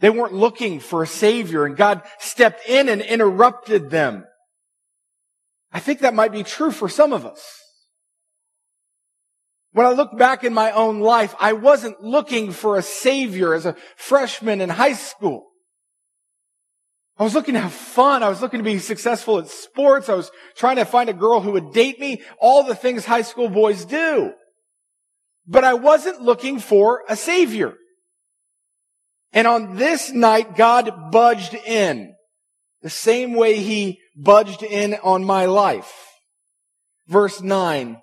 They 0.00 0.10
weren't 0.10 0.34
looking 0.34 0.80
for 0.80 1.02
a 1.02 1.06
savior 1.06 1.64
and 1.64 1.76
God 1.76 2.02
stepped 2.18 2.68
in 2.68 2.88
and 2.88 3.00
interrupted 3.00 3.90
them. 3.90 4.24
I 5.72 5.80
think 5.80 6.00
that 6.00 6.14
might 6.14 6.32
be 6.32 6.44
true 6.44 6.70
for 6.70 6.88
some 6.88 7.12
of 7.12 7.26
us. 7.26 7.44
When 9.72 9.86
I 9.86 9.90
look 9.90 10.16
back 10.16 10.44
in 10.44 10.54
my 10.54 10.70
own 10.70 11.00
life, 11.00 11.34
I 11.40 11.52
wasn't 11.52 12.00
looking 12.00 12.52
for 12.52 12.76
a 12.76 12.82
savior 12.82 13.54
as 13.54 13.66
a 13.66 13.76
freshman 13.96 14.60
in 14.60 14.68
high 14.68 14.92
school. 14.92 15.48
I 17.16 17.22
was 17.22 17.34
looking 17.34 17.54
to 17.54 17.60
have 17.60 17.72
fun. 17.72 18.22
I 18.22 18.28
was 18.28 18.42
looking 18.42 18.58
to 18.58 18.64
be 18.64 18.78
successful 18.78 19.38
at 19.38 19.48
sports. 19.48 20.08
I 20.08 20.14
was 20.14 20.32
trying 20.56 20.76
to 20.76 20.84
find 20.84 21.08
a 21.08 21.14
girl 21.14 21.40
who 21.40 21.52
would 21.52 21.72
date 21.72 22.00
me. 22.00 22.22
All 22.40 22.64
the 22.64 22.74
things 22.74 23.04
high 23.04 23.22
school 23.22 23.48
boys 23.48 23.84
do. 23.84 24.32
But 25.46 25.62
I 25.62 25.74
wasn't 25.74 26.22
looking 26.22 26.58
for 26.58 27.02
a 27.08 27.14
savior. 27.14 27.74
And 29.32 29.46
on 29.46 29.76
this 29.76 30.10
night, 30.10 30.56
God 30.56 31.12
budged 31.12 31.54
in 31.54 32.14
the 32.82 32.90
same 32.90 33.34
way 33.34 33.60
he 33.60 34.00
budged 34.16 34.62
in 34.62 34.94
on 35.02 35.24
my 35.24 35.46
life. 35.46 35.92
Verse 37.06 37.40
nine. 37.40 37.98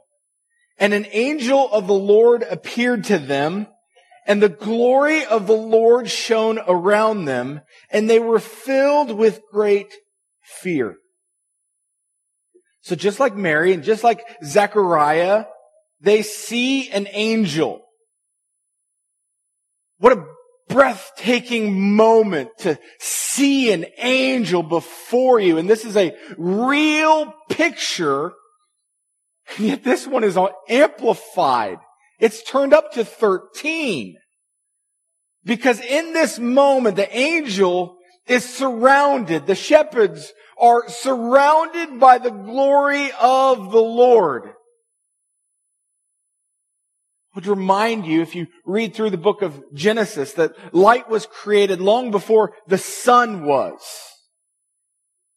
And 0.78 0.94
an 0.94 1.06
angel 1.12 1.72
of 1.72 1.88
the 1.88 1.94
Lord 1.94 2.44
appeared 2.44 3.04
to 3.06 3.20
them 3.20 3.68
and 4.32 4.42
the 4.42 4.48
glory 4.48 5.26
of 5.26 5.46
the 5.46 5.52
Lord 5.52 6.10
shone 6.10 6.58
around 6.66 7.26
them 7.26 7.60
and 7.92 8.10
they 8.10 8.18
were 8.18 8.40
filled 8.40 9.12
with 9.12 9.42
great 9.52 9.94
fear. 10.42 10.96
So 12.80 12.96
just 12.96 13.20
like 13.20 13.36
Mary 13.36 13.74
and 13.74 13.84
just 13.84 14.06
like 14.06 14.22
Zechariah, 14.42 15.48
they 16.00 16.22
see 16.22 16.90
an 16.92 17.10
angel. 17.12 17.82
What 19.98 20.18
a 20.18 20.26
breathtaking 20.70 21.94
moment 21.98 22.52
to 22.60 22.80
see 23.02 23.74
an 23.74 23.86
angel 23.98 24.64
before 24.64 25.42
you. 25.42 25.58
And 25.58 25.70
this 25.70 25.84
is 25.84 25.98
a 25.98 26.16
real 26.38 27.34
picture. 27.50 28.32
And 29.58 29.68
yet 29.68 29.84
this 29.84 30.08
one 30.08 30.24
is 30.24 30.38
amplified. 30.70 31.80
It's 32.22 32.42
turned 32.44 32.74
up 32.74 32.94
to 32.94 33.04
13. 33.04 34.16
Because 35.44 35.82
in 35.82 36.14
this 36.14 36.40
moment, 36.40 36.96
the 36.96 37.18
angel 37.18 37.98
is 38.28 38.48
surrounded. 38.48 39.46
The 39.46 39.56
shepherds 39.56 40.32
are 40.58 40.88
surrounded 40.88 42.00
by 42.00 42.20
the 42.20 42.30
glory 42.30 43.12
of 43.20 43.72
the 43.72 43.82
Lord 43.82 44.54
I 47.34 47.38
would 47.38 47.48
remind 47.48 48.06
you, 48.06 48.22
if 48.22 48.36
you 48.36 48.48
read 48.66 48.94
through 48.94 49.12
the 49.12 49.18
book 49.18 49.42
of 49.42 49.64
Genesis, 49.74 50.34
that 50.34 50.54
light 50.74 51.10
was 51.10 51.26
created 51.26 51.80
long 51.80 52.12
before 52.12 52.54
the 52.68 52.78
sun 52.78 53.46
was. 53.46 53.80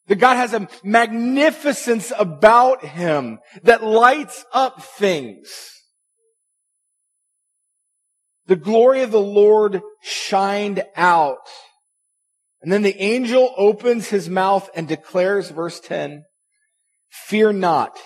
That 0.07 0.17
God 0.17 0.35
has 0.35 0.53
a 0.53 0.67
magnificence 0.83 2.11
about 2.17 2.83
Him 2.83 3.39
that 3.63 3.81
lights 3.81 4.43
up 4.51 4.83
things. 4.83 5.47
The 8.47 8.55
glory 8.55 9.01
of 9.01 9.11
the 9.11 9.19
Lord 9.19 9.81
shined 10.01 10.83
out. 10.95 11.47
And 12.61 12.71
then 12.71 12.83
the 12.83 12.99
angel 13.01 13.53
opens 13.57 14.09
his 14.09 14.29
mouth 14.29 14.69
and 14.75 14.87
declares, 14.87 15.49
verse 15.49 15.79
10, 15.79 16.23
Fear 17.09 17.53
not. 17.53 17.97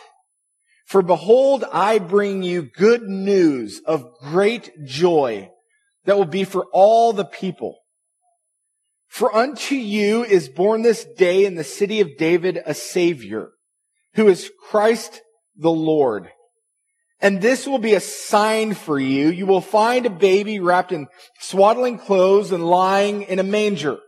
For 0.86 1.02
behold, 1.02 1.66
I 1.72 2.00
bring 2.00 2.42
you 2.44 2.64
good 2.64 3.04
news 3.04 3.82
of 3.86 4.12
great 4.22 4.72
joy 4.86 5.52
that 6.06 6.18
will 6.18 6.26
be 6.26 6.44
for 6.44 6.66
all 6.74 7.14
the 7.14 7.26
people. 7.26 7.80
For 9.08 9.36
unto 9.36 9.76
you 9.76 10.24
is 10.24 10.50
born 10.50 10.82
this 10.82 11.06
day 11.06 11.46
in 11.46 11.56
the 11.56 11.64
city 11.64 12.00
of 12.00 12.18
David 12.18 12.60
a 12.66 12.74
savior 12.74 13.50
who 14.16 14.28
is 14.28 14.52
Christ 14.70 15.22
the 15.56 15.72
Lord. 15.72 16.30
And 17.22 17.42
this 17.42 17.68
will 17.68 17.80
be 17.80 17.96
a 17.96 18.00
sign 18.00 18.74
for 18.74 18.98
you. 18.98 19.30
You 19.30 19.46
will 19.46 19.62
find 19.62 20.06
a 20.06 20.10
baby 20.10 20.60
wrapped 20.60 20.92
in 20.92 21.08
swaddling 21.40 22.00
clothes 22.00 22.52
and 22.52 22.66
lying 22.66 23.24
in 23.24 23.40
a 23.40 23.44
manger. 23.44 24.00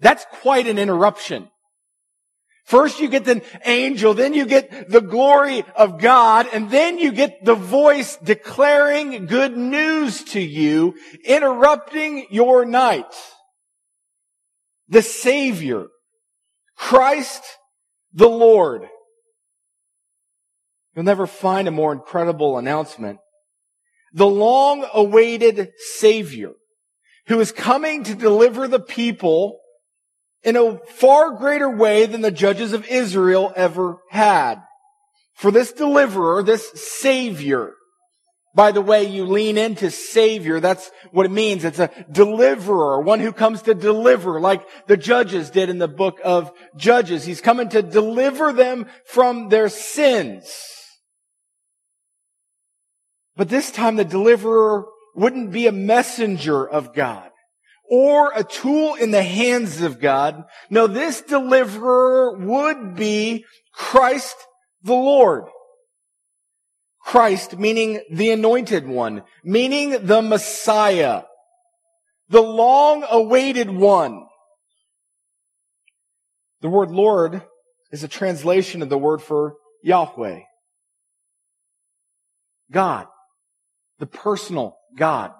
That's 0.00 0.26
quite 0.42 0.66
an 0.66 0.78
interruption. 0.78 1.48
First 2.64 2.98
you 2.98 3.08
get 3.08 3.24
the 3.24 3.42
angel, 3.66 4.14
then 4.14 4.32
you 4.32 4.46
get 4.46 4.90
the 4.90 5.02
glory 5.02 5.64
of 5.76 6.00
God, 6.00 6.46
and 6.50 6.70
then 6.70 6.98
you 6.98 7.12
get 7.12 7.44
the 7.44 7.54
voice 7.54 8.16
declaring 8.16 9.26
good 9.26 9.56
news 9.56 10.24
to 10.24 10.40
you, 10.40 10.94
interrupting 11.24 12.26
your 12.30 12.64
night. 12.64 13.12
The 14.88 15.02
Savior, 15.02 15.86
Christ 16.76 17.42
the 18.14 18.28
Lord. 18.28 18.88
You'll 20.94 21.04
never 21.04 21.26
find 21.26 21.68
a 21.68 21.72
more 21.72 21.92
incredible 21.92 22.58
announcement. 22.58 23.18
The 24.12 24.26
long 24.26 24.86
awaited 24.92 25.72
Savior 25.76 26.52
who 27.26 27.40
is 27.40 27.52
coming 27.52 28.04
to 28.04 28.14
deliver 28.14 28.68
the 28.68 28.80
people 28.80 29.60
in 30.42 30.56
a 30.56 30.78
far 30.78 31.32
greater 31.32 31.70
way 31.70 32.06
than 32.06 32.20
the 32.20 32.30
judges 32.30 32.72
of 32.72 32.86
Israel 32.86 33.52
ever 33.56 33.98
had. 34.10 34.56
For 35.34 35.50
this 35.50 35.72
deliverer, 35.72 36.42
this 36.42 36.70
savior, 36.74 37.72
by 38.54 38.70
the 38.70 38.82
way, 38.82 39.04
you 39.04 39.24
lean 39.24 39.58
into 39.58 39.90
savior. 39.90 40.60
That's 40.60 40.90
what 41.10 41.26
it 41.26 41.32
means. 41.32 41.64
It's 41.64 41.80
a 41.80 41.90
deliverer, 42.10 43.00
one 43.00 43.18
who 43.18 43.32
comes 43.32 43.62
to 43.62 43.74
deliver, 43.74 44.38
like 44.38 44.62
the 44.86 44.96
judges 44.96 45.50
did 45.50 45.70
in 45.70 45.78
the 45.78 45.88
book 45.88 46.20
of 46.22 46.52
Judges. 46.76 47.24
He's 47.24 47.40
coming 47.40 47.68
to 47.70 47.82
deliver 47.82 48.52
them 48.52 48.86
from 49.06 49.48
their 49.48 49.68
sins. 49.68 50.73
But 53.36 53.48
this 53.48 53.70
time 53.70 53.96
the 53.96 54.04
deliverer 54.04 54.86
wouldn't 55.14 55.52
be 55.52 55.66
a 55.66 55.72
messenger 55.72 56.66
of 56.66 56.94
God 56.94 57.30
or 57.90 58.32
a 58.34 58.44
tool 58.44 58.94
in 58.94 59.10
the 59.10 59.22
hands 59.22 59.80
of 59.82 60.00
God. 60.00 60.44
No, 60.70 60.86
this 60.86 61.20
deliverer 61.20 62.36
would 62.38 62.96
be 62.96 63.44
Christ 63.72 64.36
the 64.82 64.94
Lord. 64.94 65.44
Christ 67.00 67.58
meaning 67.58 68.00
the 68.10 68.30
anointed 68.30 68.86
one, 68.88 69.22
meaning 69.44 70.06
the 70.06 70.22
Messiah, 70.22 71.24
the 72.28 72.40
long 72.42 73.04
awaited 73.08 73.70
one. 73.70 74.26
The 76.62 76.70
word 76.70 76.90
Lord 76.90 77.42
is 77.92 78.02
a 78.02 78.08
translation 78.08 78.80
of 78.80 78.88
the 78.88 78.96
word 78.96 79.20
for 79.20 79.56
Yahweh. 79.82 80.40
God. 82.72 83.06
The 84.04 84.18
personal 84.18 84.76
God 84.98 85.32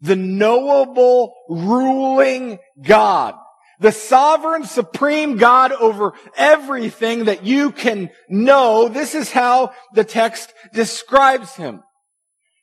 the 0.00 0.16
knowable 0.16 1.34
ruling 1.48 2.58
God, 2.82 3.34
the 3.80 3.92
sovereign 3.92 4.64
supreme 4.64 5.36
God 5.36 5.72
over 5.72 6.12
everything 6.36 7.24
that 7.24 7.44
you 7.44 7.70
can 7.70 8.10
know. 8.28 8.88
This 8.88 9.14
is 9.14 9.30
how 9.30 9.72
the 9.94 10.04
text 10.04 10.52
describes 10.72 11.54
him. 11.54 11.82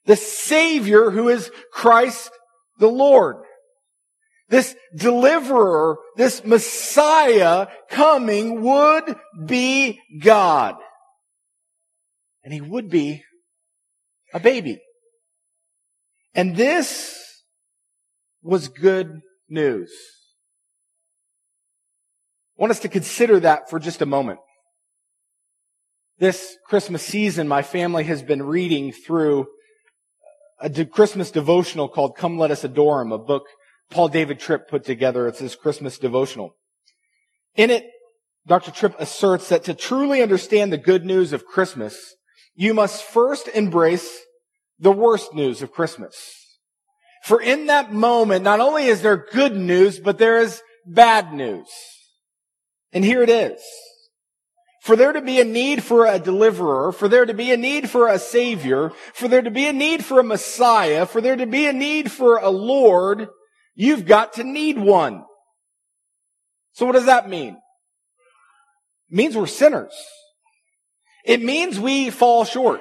The 0.06 0.16
Savior 0.16 1.12
who 1.12 1.30
is 1.30 1.52
Christ 1.72 2.32
the 2.80 2.88
Lord. 2.88 3.38
This 4.50 4.76
deliverer, 4.96 5.98
this 6.16 6.46
Messiah 6.46 7.68
coming 7.90 8.62
would 8.62 9.16
be 9.46 10.00
God. 10.22 10.76
And 12.44 12.54
he 12.54 12.62
would 12.62 12.90
be 12.90 13.24
a 14.34 14.40
baby. 14.40 14.80
And 16.38 16.56
this 16.56 17.42
was 18.44 18.68
good 18.68 19.22
news. 19.50 19.92
I 22.58 22.62
want 22.62 22.72
us 22.72 22.80
to 22.82 22.90
consider 22.90 23.40
that 23.40 23.72
for 23.72 23.80
just 23.80 24.04
a 24.04 24.06
moment. 24.06 24.40
This 26.20 26.56
Christmas 26.68 27.02
season, 27.02 27.48
my 27.48 27.64
family 27.64 28.04
has 28.04 28.22
been 28.22 28.44
reading 28.44 28.92
through 28.92 29.48
a 30.60 30.86
Christmas 30.86 31.32
devotional 31.32 31.90
called 31.90 32.16
Come 32.16 32.38
Let 32.38 32.52
Us 32.52 32.64
Adore 32.64 33.02
Him, 33.02 33.12
a 33.12 33.18
book 33.18 33.48
Paul 33.90 34.08
David 34.08 34.40
Tripp 34.40 34.70
put 34.70 34.86
together. 34.86 35.28
It's 35.28 35.40
his 35.40 35.56
Christmas 35.56 35.98
devotional. 35.98 36.56
In 37.56 37.72
it, 37.72 37.86
Dr. 38.46 38.70
Tripp 38.70 38.96
asserts 39.00 39.50
that 39.50 39.64
to 39.64 39.74
truly 39.74 40.22
understand 40.22 40.72
the 40.72 40.78
good 40.78 41.04
news 41.04 41.34
of 41.34 41.46
Christmas, 41.46 42.16
you 42.56 42.76
must 42.76 43.04
first 43.04 43.48
embrace 43.50 44.20
the 44.80 44.92
worst 44.92 45.34
news 45.34 45.62
of 45.62 45.72
Christmas. 45.72 46.16
For 47.24 47.42
in 47.42 47.68
that 47.68 47.92
moment, 47.92 48.44
not 48.44 48.60
only 48.60 48.86
is 48.86 49.02
there 49.02 49.26
good 49.32 49.56
news, 49.56 50.00
but 50.00 50.18
there 50.18 50.40
is 50.40 50.62
bad 50.86 51.34
news. 51.34 51.68
And 52.94 53.04
here 53.04 53.22
it 53.22 53.30
is. 53.30 53.62
For 54.82 54.96
there 54.96 55.12
to 55.12 55.22
be 55.22 55.42
a 55.42 55.44
need 55.44 55.84
for 55.84 56.06
a 56.06 56.20
deliverer, 56.20 56.94
for 56.94 57.10
there 57.10 57.26
to 57.26 57.34
be 57.34 57.52
a 57.52 57.58
need 57.58 57.90
for 57.90 58.08
a 58.08 58.18
savior, 58.18 58.92
for 59.14 59.28
there 59.28 59.42
to 59.42 59.52
be 59.52 59.68
a 59.68 59.74
need 59.74 60.06
for 60.06 60.20
a 60.20 60.24
messiah, 60.24 61.06
for 61.06 61.20
there 61.20 61.36
to 61.36 61.46
be 61.46 61.68
a 61.68 61.74
need 61.74 62.10
for 62.10 62.38
a 62.38 62.50
lord, 62.50 63.28
you've 63.76 64.06
got 64.06 64.34
to 64.34 64.46
need 64.46 64.78
one. 64.78 65.26
So 66.72 66.86
what 66.86 66.94
does 66.94 67.08
that 67.08 67.28
mean? 67.28 67.58
It 69.10 69.16
means 69.16 69.36
we're 69.36 69.48
sinners. 69.48 69.94
It 71.26 71.44
means 71.44 71.78
we 71.78 72.10
fall 72.10 72.46
short. 72.46 72.80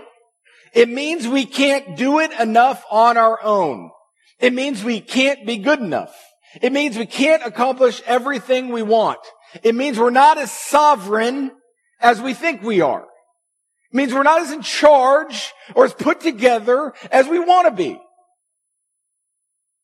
It 0.76 0.90
means 0.90 1.26
we 1.26 1.46
can't 1.46 1.96
do 1.96 2.18
it 2.18 2.30
enough 2.38 2.84
on 2.90 3.16
our 3.16 3.42
own. 3.42 3.90
It 4.38 4.52
means 4.52 4.84
we 4.84 5.00
can't 5.00 5.46
be 5.46 5.56
good 5.56 5.80
enough. 5.80 6.14
It 6.60 6.70
means 6.70 6.98
we 6.98 7.06
can't 7.06 7.42
accomplish 7.42 8.02
everything 8.04 8.68
we 8.68 8.82
want. 8.82 9.20
It 9.62 9.74
means 9.74 9.98
we're 9.98 10.10
not 10.10 10.36
as 10.36 10.52
sovereign 10.52 11.50
as 11.98 12.20
we 12.20 12.34
think 12.34 12.60
we 12.60 12.82
are. 12.82 13.04
It 13.04 13.96
means 13.96 14.12
we're 14.12 14.22
not 14.22 14.42
as 14.42 14.52
in 14.52 14.60
charge 14.60 15.54
or 15.74 15.86
as 15.86 15.94
put 15.94 16.20
together 16.20 16.92
as 17.10 17.26
we 17.26 17.38
want 17.38 17.68
to 17.68 17.72
be. 17.72 17.98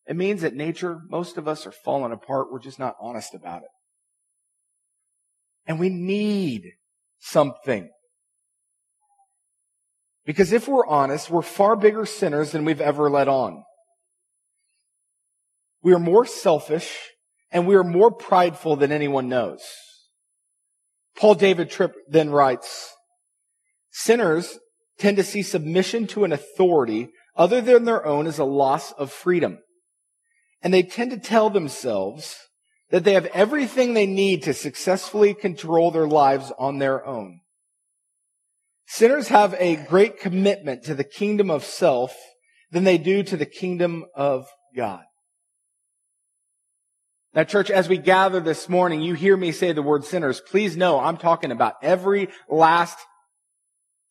It 0.06 0.16
means 0.16 0.42
that 0.42 0.52
nature, 0.52 1.00
most 1.08 1.38
of 1.38 1.48
us 1.48 1.66
are 1.66 1.72
falling 1.72 2.12
apart. 2.12 2.52
We're 2.52 2.58
just 2.58 2.78
not 2.78 2.96
honest 3.00 3.32
about 3.32 3.62
it. 3.62 3.70
And 5.66 5.80
we 5.80 5.88
need 5.88 6.72
something. 7.18 7.88
Because 10.24 10.52
if 10.52 10.68
we're 10.68 10.86
honest, 10.86 11.30
we're 11.30 11.42
far 11.42 11.76
bigger 11.76 12.06
sinners 12.06 12.52
than 12.52 12.64
we've 12.64 12.80
ever 12.80 13.10
let 13.10 13.28
on. 13.28 13.64
We 15.82 15.92
are 15.92 15.98
more 15.98 16.26
selfish 16.26 16.96
and 17.50 17.66
we 17.66 17.74
are 17.74 17.84
more 17.84 18.10
prideful 18.10 18.76
than 18.76 18.92
anyone 18.92 19.28
knows. 19.28 19.62
Paul 21.16 21.34
David 21.34 21.70
Tripp 21.70 21.94
then 22.08 22.30
writes, 22.30 22.94
sinners 23.90 24.58
tend 24.98 25.16
to 25.16 25.24
see 25.24 25.42
submission 25.42 26.06
to 26.08 26.24
an 26.24 26.32
authority 26.32 27.08
other 27.36 27.60
than 27.60 27.84
their 27.84 28.06
own 28.06 28.26
as 28.26 28.38
a 28.38 28.44
loss 28.44 28.92
of 28.92 29.10
freedom. 29.10 29.58
And 30.62 30.72
they 30.72 30.82
tend 30.82 31.10
to 31.10 31.18
tell 31.18 31.50
themselves 31.50 32.36
that 32.90 33.04
they 33.04 33.14
have 33.14 33.26
everything 33.26 33.94
they 33.94 34.06
need 34.06 34.44
to 34.44 34.54
successfully 34.54 35.34
control 35.34 35.90
their 35.90 36.06
lives 36.06 36.52
on 36.58 36.78
their 36.78 37.04
own. 37.04 37.40
Sinners 38.94 39.28
have 39.28 39.54
a 39.58 39.76
great 39.76 40.20
commitment 40.20 40.82
to 40.82 40.94
the 40.94 41.02
kingdom 41.02 41.50
of 41.50 41.64
self 41.64 42.14
than 42.72 42.84
they 42.84 42.98
do 42.98 43.22
to 43.22 43.38
the 43.38 43.46
kingdom 43.46 44.04
of 44.14 44.46
God. 44.76 45.04
Now, 47.32 47.44
church, 47.44 47.70
as 47.70 47.88
we 47.88 47.96
gather 47.96 48.38
this 48.38 48.68
morning, 48.68 49.00
you 49.00 49.14
hear 49.14 49.34
me 49.34 49.50
say 49.50 49.72
the 49.72 49.80
word 49.80 50.04
sinners. 50.04 50.42
Please 50.42 50.76
know 50.76 51.00
I'm 51.00 51.16
talking 51.16 51.52
about 51.52 51.76
every 51.80 52.28
last 52.50 52.98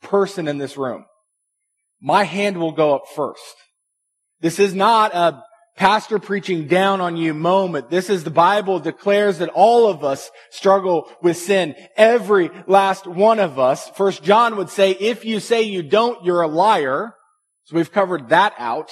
person 0.02 0.48
in 0.48 0.58
this 0.58 0.76
room. 0.76 1.06
My 2.02 2.24
hand 2.24 2.58
will 2.58 2.72
go 2.72 2.96
up 2.96 3.04
first. 3.16 3.54
This 4.40 4.58
is 4.58 4.74
not 4.74 5.14
a 5.14 5.44
pastor 5.82 6.20
preaching 6.20 6.68
down 6.68 7.02
on 7.02 7.18
you 7.18 7.34
moment. 7.34 7.90
This 7.90 8.08
is 8.12 8.24
the 8.24 8.30
Bible 8.30 8.80
declares 8.80 9.40
that 9.40 9.50
all 9.50 9.88
of 9.88 10.04
us 10.04 10.30
struggle 10.52 11.10
with 11.24 11.36
sin. 11.36 11.74
Every 11.98 12.52
last 12.68 13.08
one 13.08 13.40
of 13.40 13.58
us. 13.58 13.90
First 13.96 14.22
John 14.22 14.58
would 14.58 14.70
say, 14.70 14.92
if 14.92 15.26
you 15.26 15.40
say 15.40 15.64
you 15.64 15.82
don't, 15.82 16.24
you're 16.24 16.44
a 16.44 16.48
liar. 16.48 17.16
So 17.64 17.76
we've 17.76 17.92
covered 17.92 18.30
that 18.30 18.54
out. 18.60 18.92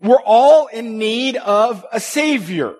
We're 0.00 0.22
all 0.24 0.68
in 0.68 0.96
need 0.96 1.34
of 1.34 1.84
a 1.90 1.98
savior. 1.98 2.76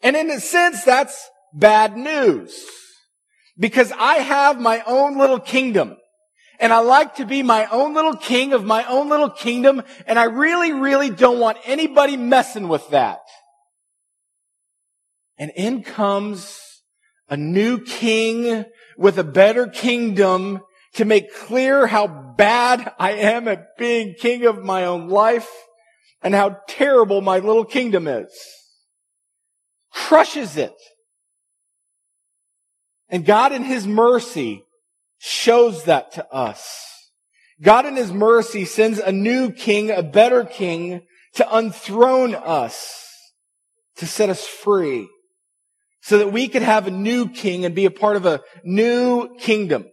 And 0.00 0.16
in 0.16 0.30
a 0.30 0.40
sense, 0.40 0.84
that's 0.84 1.28
bad 1.52 1.98
news. 1.98 2.64
Because 3.58 3.92
I 3.92 4.14
have 4.14 4.58
my 4.58 4.82
own 4.86 5.18
little 5.18 5.38
kingdom. 5.38 5.98
And 6.60 6.72
I 6.72 6.78
like 6.78 7.16
to 7.16 7.26
be 7.26 7.42
my 7.42 7.66
own 7.66 7.94
little 7.94 8.16
king 8.16 8.52
of 8.52 8.64
my 8.64 8.84
own 8.84 9.08
little 9.08 9.30
kingdom. 9.30 9.82
And 10.06 10.18
I 10.18 10.24
really, 10.24 10.72
really 10.72 11.10
don't 11.10 11.40
want 11.40 11.58
anybody 11.64 12.16
messing 12.16 12.68
with 12.68 12.88
that. 12.90 13.20
And 15.36 15.50
in 15.56 15.82
comes 15.82 16.82
a 17.28 17.36
new 17.36 17.80
king 17.80 18.64
with 18.96 19.18
a 19.18 19.24
better 19.24 19.66
kingdom 19.66 20.60
to 20.94 21.04
make 21.04 21.34
clear 21.34 21.86
how 21.86 22.06
bad 22.06 22.92
I 22.98 23.12
am 23.12 23.48
at 23.48 23.76
being 23.76 24.14
king 24.14 24.46
of 24.46 24.62
my 24.62 24.84
own 24.84 25.08
life 25.08 25.50
and 26.22 26.34
how 26.34 26.58
terrible 26.68 27.20
my 27.20 27.38
little 27.38 27.64
kingdom 27.64 28.06
is. 28.06 28.32
Crushes 29.92 30.56
it. 30.56 30.74
And 33.08 33.24
God 33.24 33.52
in 33.52 33.64
His 33.64 33.86
mercy 33.86 34.64
shows 35.26 35.84
that 35.84 36.12
to 36.12 36.30
us. 36.30 37.10
God 37.62 37.86
in 37.86 37.96
His 37.96 38.12
mercy 38.12 38.66
sends 38.66 38.98
a 38.98 39.10
new 39.10 39.50
king, 39.52 39.90
a 39.90 40.02
better 40.02 40.44
king 40.44 41.00
to 41.36 41.44
unthrone 41.44 42.34
us, 42.34 43.08
to 43.96 44.06
set 44.06 44.28
us 44.28 44.46
free 44.46 45.08
so 46.02 46.18
that 46.18 46.30
we 46.30 46.46
could 46.46 46.60
have 46.60 46.86
a 46.86 46.90
new 46.90 47.30
king 47.30 47.64
and 47.64 47.74
be 47.74 47.86
a 47.86 47.90
part 47.90 48.16
of 48.16 48.26
a 48.26 48.42
new 48.64 49.34
kingdom. 49.38 49.86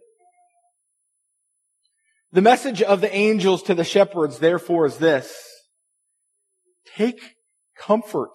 The 2.32 2.42
message 2.42 2.82
of 2.82 3.00
the 3.00 3.14
angels 3.14 3.62
to 3.62 3.74
the 3.74 3.84
shepherds, 3.84 4.38
therefore, 4.38 4.84
is 4.84 4.98
this. 4.98 5.34
Take 6.94 7.36
comfort. 7.74 8.32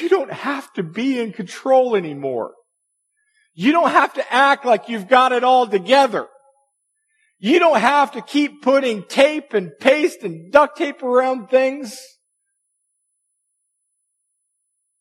You 0.00 0.08
don't 0.08 0.32
have 0.32 0.72
to 0.72 0.82
be 0.82 1.20
in 1.20 1.32
control 1.32 1.94
anymore. 1.94 2.54
You 3.60 3.72
don't 3.72 3.90
have 3.90 4.14
to 4.14 4.32
act 4.32 4.64
like 4.64 4.88
you've 4.88 5.08
got 5.08 5.32
it 5.32 5.42
all 5.42 5.66
together. 5.66 6.28
You 7.40 7.58
don't 7.58 7.80
have 7.80 8.12
to 8.12 8.22
keep 8.22 8.62
putting 8.62 9.02
tape 9.02 9.52
and 9.52 9.72
paste 9.80 10.22
and 10.22 10.52
duct 10.52 10.78
tape 10.78 11.02
around 11.02 11.48
things. 11.48 11.98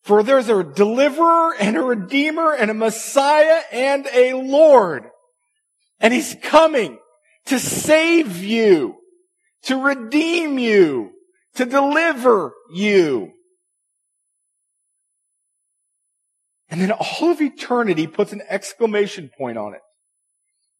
For 0.01 0.23
there's 0.23 0.49
a 0.49 0.63
deliverer 0.63 1.53
and 1.59 1.77
a 1.77 1.83
redeemer 1.83 2.51
and 2.51 2.71
a 2.71 2.73
Messiah 2.73 3.61
and 3.71 4.07
a 4.11 4.33
Lord. 4.33 5.03
And 5.99 6.11
He's 6.11 6.35
coming 6.41 6.97
to 7.45 7.59
save 7.59 8.37
you, 8.37 8.95
to 9.65 9.79
redeem 9.79 10.57
you, 10.57 11.11
to 11.53 11.65
deliver 11.65 12.53
you. 12.73 13.33
And 16.69 16.81
then 16.81 16.91
all 16.91 17.31
of 17.31 17.41
eternity 17.41 18.07
puts 18.07 18.33
an 18.33 18.41
exclamation 18.49 19.29
point 19.37 19.57
on 19.57 19.73
it. 19.73 19.81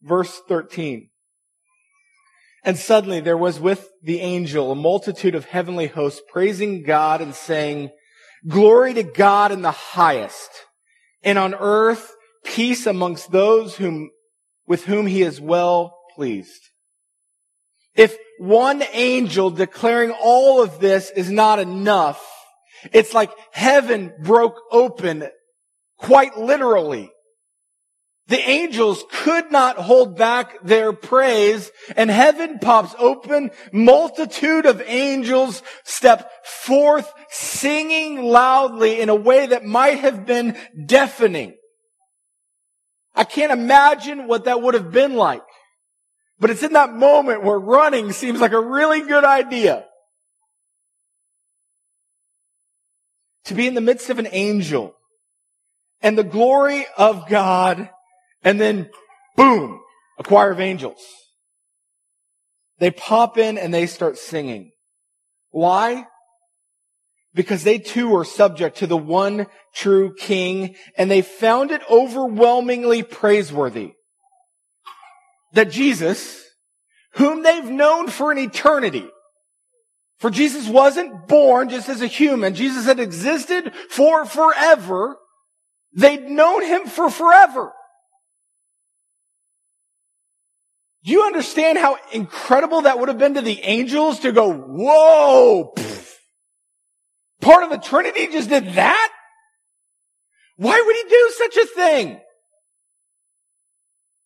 Verse 0.02 0.42
13. 0.48 1.10
And 2.64 2.78
suddenly 2.78 3.22
there 3.22 3.38
was 3.38 3.60
with 3.60 3.90
the 4.04 4.20
angel 4.20 4.72
a 4.72 4.76
multitude 4.76 5.36
of 5.36 5.46
heavenly 5.46 5.88
hosts 5.88 6.22
praising 6.30 6.84
God 6.84 7.22
and 7.22 7.34
saying, 7.34 7.92
glory 8.48 8.94
to 8.96 9.04
God 9.04 9.52
in 9.52 9.62
the 9.62 9.72
highest 9.72 10.50
and 11.24 11.38
on 11.38 11.56
earth 11.56 12.14
peace 12.44 12.86
amongst 12.86 13.32
those 13.32 13.78
whom, 13.78 14.10
with 14.66 14.86
whom 14.86 15.08
he 15.08 15.22
is 15.22 15.40
well 15.40 15.98
pleased. 16.16 16.62
If 17.96 18.18
one 18.38 18.84
angel 18.92 19.50
declaring 19.50 20.12
all 20.12 20.62
of 20.62 20.80
this 20.80 21.10
is 21.10 21.32
not 21.32 21.60
enough, 21.60 22.22
it's 22.92 23.14
like 23.14 23.32
heaven 23.52 24.14
broke 24.22 24.60
open 24.72 25.28
quite 25.98 26.38
literally. 26.38 27.12
The 28.28 28.50
angels 28.50 29.06
could 29.10 29.52
not 29.52 29.78
hold 29.78 30.18
back 30.18 30.62
their 30.62 30.92
praise 30.92 31.72
and 31.96 32.10
heaven 32.10 32.60
pops 32.60 32.94
open. 33.00 33.52
Multitude 33.72 34.66
of 34.66 34.84
angels 34.86 35.64
step 35.86 36.30
forth 36.46 37.12
singing 37.30 38.24
loudly 38.24 39.00
in 39.00 39.08
a 39.08 39.16
way 39.16 39.48
that 39.48 39.64
might 39.64 40.00
have 40.00 40.26
been 40.26 40.58
deafening. 40.86 41.56
I 43.16 43.24
can't 43.24 43.54
imagine 43.54 44.28
what 44.28 44.44
that 44.46 44.62
would 44.62 44.74
have 44.74 44.92
been 44.92 45.16
like. 45.16 45.42
But 46.38 46.50
it's 46.50 46.64
in 46.64 46.74
that 46.74 46.94
moment 46.94 47.44
where 47.44 47.58
running 47.58 48.12
seems 48.12 48.42
like 48.42 48.52
a 48.52 48.60
really 48.60 49.02
good 49.02 49.24
idea. 49.24 49.86
To 53.46 53.54
be 53.54 53.66
in 53.66 53.74
the 53.74 53.82
midst 53.82 54.10
of 54.10 54.20
an 54.20 54.28
angel 54.32 54.94
and 56.02 56.18
the 56.18 56.24
glory 56.24 56.86
of 56.98 57.28
God 57.28 57.90
and 58.44 58.60
then 58.60 58.90
boom, 59.36 59.80
a 60.20 60.24
choir 60.24 60.52
of 60.52 60.60
angels. 60.60 61.04
They 62.80 62.92
pop 62.92 63.38
in 63.38 63.58
and 63.58 63.74
they 63.74 63.88
start 63.88 64.18
singing. 64.18 64.72
Why? 65.50 66.06
Because 67.34 67.64
they 67.64 67.80
too 67.80 68.16
are 68.16 68.26
subject 68.26 68.78
to 68.78 68.88
the 68.88 68.98
one 68.98 69.48
true 69.74 70.14
king 70.16 70.76
and 70.98 71.10
they 71.10 71.22
found 71.22 71.72
it 71.72 71.82
overwhelmingly 71.90 73.04
praiseworthy 73.04 73.94
that 75.54 75.72
Jesus, 75.72 76.44
whom 77.14 77.44
they've 77.44 77.70
known 77.70 78.10
for 78.10 78.32
an 78.32 78.38
eternity, 78.38 79.08
for 80.20 80.30
Jesus 80.30 80.68
wasn't 80.68 81.28
born 81.28 81.70
just 81.70 81.90
as 81.90 82.02
a 82.02 82.08
human. 82.08 82.56
Jesus 82.56 82.86
had 82.86 83.00
existed 83.00 83.72
for 83.90 84.26
forever. 84.26 85.18
They'd 85.94 86.24
known 86.24 86.64
him 86.64 86.86
for 86.86 87.10
forever. 87.10 87.74
Do 91.04 91.12
you 91.14 91.24
understand 91.24 91.78
how 91.78 91.98
incredible 92.12 92.82
that 92.82 93.00
would 93.00 93.08
have 93.08 93.18
been 93.18 93.36
to 93.36 93.42
the 93.42 93.62
angels 93.64 94.20
to 94.20 94.32
go, 94.34 94.52
whoa, 94.52 95.72
pff, 95.76 96.16
part 97.40 97.64
of 97.64 97.70
the 97.70 97.78
Trinity 97.78 98.28
just 98.28 98.50
did 98.50 98.74
that? 98.74 99.12
Why 100.58 100.82
would 100.86 100.96
he 100.96 101.04
do 101.10 101.34
such 101.38 101.58
a 101.58 101.66
thing? 101.68 102.20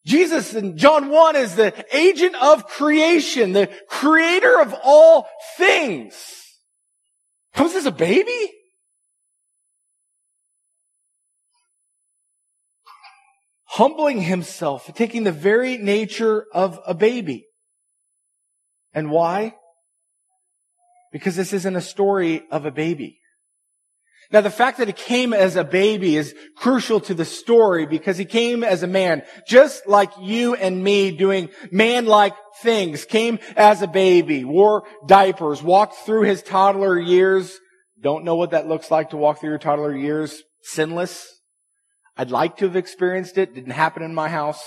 Jesus 0.05 0.55
in 0.55 0.77
John 0.77 1.09
1 1.09 1.35
is 1.35 1.55
the 1.55 1.85
agent 1.95 2.35
of 2.41 2.65
creation, 2.65 3.53
the 3.53 3.69
creator 3.87 4.59
of 4.59 4.73
all 4.83 5.27
things. 5.57 6.15
Comes 7.53 7.75
as 7.75 7.85
a 7.85 7.91
baby? 7.91 8.51
Humbling 13.71 14.21
himself, 14.21 14.91
taking 14.95 15.23
the 15.23 15.31
very 15.31 15.77
nature 15.77 16.45
of 16.53 16.79
a 16.85 16.93
baby. 16.93 17.45
And 18.93 19.09
why? 19.09 19.55
Because 21.13 21.37
this 21.37 21.53
isn't 21.53 21.75
a 21.77 21.81
story 21.81 22.43
of 22.51 22.65
a 22.65 22.71
baby. 22.71 23.19
Now 24.29 24.41
the 24.41 24.49
fact 24.49 24.77
that 24.77 24.87
he 24.87 24.93
came 24.93 25.33
as 25.33 25.55
a 25.55 25.63
baby 25.63 26.17
is 26.17 26.35
crucial 26.57 26.99
to 27.01 27.13
the 27.13 27.25
story 27.25 27.85
because 27.85 28.17
he 28.17 28.25
came 28.25 28.63
as 28.63 28.83
a 28.83 28.87
man, 28.87 29.23
just 29.47 29.87
like 29.87 30.11
you 30.19 30.53
and 30.55 30.83
me 30.83 31.11
doing 31.11 31.49
man-like 31.71 32.35
things, 32.61 33.05
came 33.05 33.39
as 33.55 33.81
a 33.81 33.87
baby, 33.87 34.43
wore 34.43 34.83
diapers, 35.05 35.63
walked 35.63 35.95
through 36.05 36.23
his 36.23 36.43
toddler 36.43 36.99
years. 36.99 37.57
Don't 38.01 38.25
know 38.25 38.35
what 38.35 38.51
that 38.51 38.67
looks 38.67 38.91
like 38.91 39.11
to 39.11 39.17
walk 39.17 39.39
through 39.39 39.49
your 39.49 39.59
toddler 39.59 39.95
years 39.95 40.43
sinless. 40.61 41.40
I'd 42.21 42.29
like 42.29 42.57
to 42.57 42.65
have 42.65 42.75
experienced 42.75 43.39
it. 43.39 43.55
Didn't 43.55 43.71
happen 43.71 44.03
in 44.03 44.13
my 44.13 44.29
house. 44.29 44.63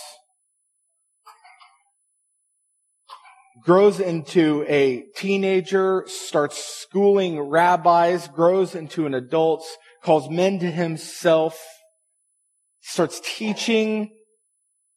grows 3.62 4.00
into 4.00 4.64
a 4.68 5.04
teenager, 5.16 6.04
starts 6.08 6.58
schooling 6.58 7.40
rabbis, 7.40 8.26
grows 8.26 8.74
into 8.74 9.06
an 9.06 9.14
adult, 9.14 9.64
calls 10.02 10.28
men 10.28 10.58
to 10.58 10.70
himself, 10.70 11.64
starts 12.82 13.22
teaching, 13.24 14.10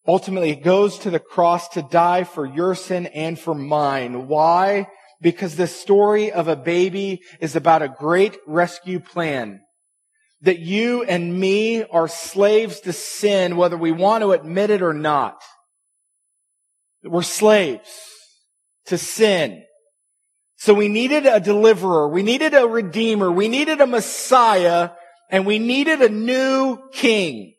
ultimately 0.08 0.56
goes 0.56 0.98
to 0.98 1.12
the 1.12 1.20
cross 1.20 1.70
to 1.70 1.84
die 1.84 2.24
for 2.24 2.46
your 2.46 2.74
sin 2.74 3.06
and 3.06 3.40
for 3.40 3.54
mine. 3.54 4.28
Why? 4.28 4.88
Because 5.22 5.56
the 5.56 5.68
story 5.68 6.32
of 6.32 6.48
a 6.48 6.56
baby 6.56 7.22
is 7.40 7.56
about 7.56 7.84
a 7.84 7.88
great 7.88 8.36
rescue 8.48 9.00
plan. 9.00 9.62
That 10.42 10.60
you 10.60 11.04
and 11.04 11.40
me 11.40 11.84
are 11.84 12.08
slaves 12.08 12.82
to 12.82 12.94
sin, 12.94 13.58
whether 13.58 13.78
we 13.78 13.92
want 13.92 14.22
to 14.22 14.34
admit 14.34 14.70
it 14.70 14.82
or 14.82 14.94
not. 14.94 15.42
We're 17.04 17.24
slaves 17.24 17.90
to 18.86 18.98
sin. 18.98 19.64
So 20.58 20.74
we 20.74 20.88
needed 20.88 21.26
a 21.26 21.40
deliverer. 21.40 22.08
We 22.08 22.24
needed 22.24 22.54
a 22.54 22.68
redeemer. 22.68 23.32
We 23.32 23.48
needed 23.48 23.80
a 23.80 23.88
messiah 23.88 24.92
and 25.30 25.46
we 25.46 25.60
needed 25.60 26.02
a 26.02 26.10
new 26.10 26.80
king 26.92 27.56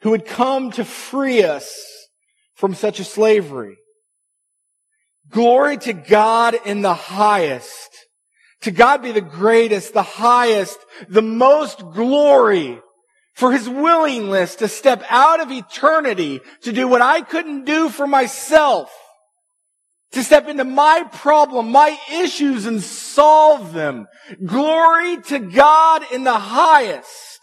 who 0.00 0.10
would 0.10 0.24
come 0.24 0.70
to 0.72 0.84
free 0.84 1.42
us 1.42 1.74
from 2.54 2.74
such 2.74 3.00
a 3.00 3.04
slavery. 3.04 3.76
Glory 5.28 5.76
to 5.78 5.92
God 5.92 6.56
in 6.64 6.82
the 6.82 6.94
highest. 6.94 7.95
To 8.66 8.72
God 8.72 9.00
be 9.00 9.12
the 9.12 9.20
greatest, 9.20 9.94
the 9.94 10.02
highest, 10.02 10.76
the 11.08 11.22
most 11.22 11.78
glory 11.92 12.80
for 13.36 13.52
his 13.52 13.68
willingness 13.68 14.56
to 14.56 14.66
step 14.66 15.04
out 15.08 15.38
of 15.38 15.52
eternity 15.52 16.40
to 16.62 16.72
do 16.72 16.88
what 16.88 17.00
I 17.00 17.20
couldn't 17.20 17.64
do 17.64 17.88
for 17.88 18.08
myself 18.08 18.92
to 20.10 20.24
step 20.24 20.48
into 20.48 20.64
my 20.64 21.04
problem, 21.12 21.70
my 21.70 21.96
issues 22.12 22.66
and 22.66 22.82
solve 22.82 23.72
them. 23.72 24.08
Glory 24.44 25.22
to 25.28 25.38
God 25.38 26.02
in 26.10 26.24
the 26.24 26.34
highest. 26.36 27.38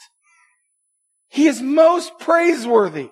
He 1.30 1.48
is 1.48 1.62
most 1.62 2.20
praiseworthy. 2.20 3.12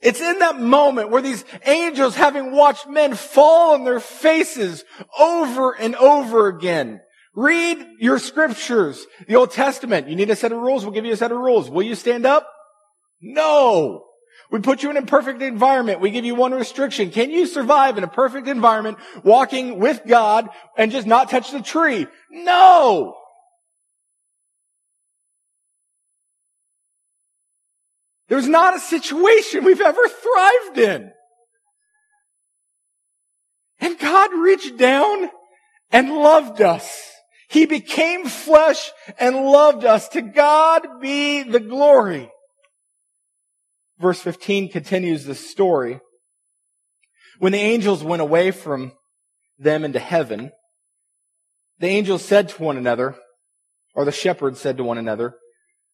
It's 0.00 0.20
in 0.20 0.38
that 0.38 0.60
moment 0.60 1.10
where 1.10 1.22
these 1.22 1.44
angels, 1.66 2.14
having 2.14 2.52
watched 2.52 2.88
men 2.88 3.14
fall 3.14 3.74
on 3.74 3.84
their 3.84 4.00
faces 4.00 4.84
over 5.18 5.72
and 5.72 5.96
over 5.96 6.46
again, 6.46 7.00
read 7.34 7.84
your 7.98 8.18
scriptures, 8.18 9.06
the 9.26 9.36
Old 9.36 9.50
Testament. 9.50 10.08
You 10.08 10.16
need 10.16 10.30
a 10.30 10.36
set 10.36 10.52
of 10.52 10.58
rules. 10.58 10.84
We'll 10.84 10.94
give 10.94 11.04
you 11.04 11.12
a 11.12 11.16
set 11.16 11.32
of 11.32 11.38
rules. 11.38 11.68
Will 11.68 11.82
you 11.82 11.96
stand 11.96 12.26
up? 12.26 12.48
No. 13.20 14.04
We 14.50 14.60
put 14.60 14.82
you 14.82 14.90
in 14.90 14.96
a 14.96 15.02
perfect 15.02 15.42
environment. 15.42 16.00
We 16.00 16.10
give 16.10 16.24
you 16.24 16.34
one 16.34 16.52
restriction. 16.52 17.10
Can 17.10 17.30
you 17.30 17.46
survive 17.46 17.98
in 17.98 18.04
a 18.04 18.08
perfect 18.08 18.48
environment 18.48 18.98
walking 19.22 19.78
with 19.78 20.00
God 20.06 20.48
and 20.76 20.90
just 20.90 21.06
not 21.06 21.28
touch 21.28 21.50
the 21.50 21.60
tree? 21.60 22.06
No! 22.30 23.17
There's 28.28 28.48
not 28.48 28.76
a 28.76 28.80
situation 28.80 29.64
we've 29.64 29.80
ever 29.80 30.08
thrived 30.08 30.78
in. 30.78 31.12
And 33.80 33.98
God 33.98 34.32
reached 34.34 34.76
down 34.76 35.30
and 35.90 36.10
loved 36.10 36.60
us. 36.60 37.12
He 37.48 37.64
became 37.64 38.26
flesh 38.26 38.90
and 39.18 39.36
loved 39.36 39.84
us. 39.84 40.08
To 40.10 40.20
God 40.20 41.00
be 41.00 41.42
the 41.42 41.60
glory. 41.60 42.30
Verse 43.98 44.20
15 44.20 44.70
continues 44.70 45.24
the 45.24 45.34
story. 45.34 46.00
When 47.38 47.52
the 47.52 47.58
angels 47.58 48.04
went 48.04 48.20
away 48.20 48.50
from 48.50 48.92
them 49.58 49.84
into 49.84 49.98
heaven, 49.98 50.50
the 51.78 51.86
angels 51.86 52.24
said 52.24 52.50
to 52.50 52.62
one 52.62 52.76
another, 52.76 53.16
or 53.94 54.04
the 54.04 54.12
shepherds 54.12 54.60
said 54.60 54.76
to 54.76 54.84
one 54.84 54.98
another, 54.98 55.34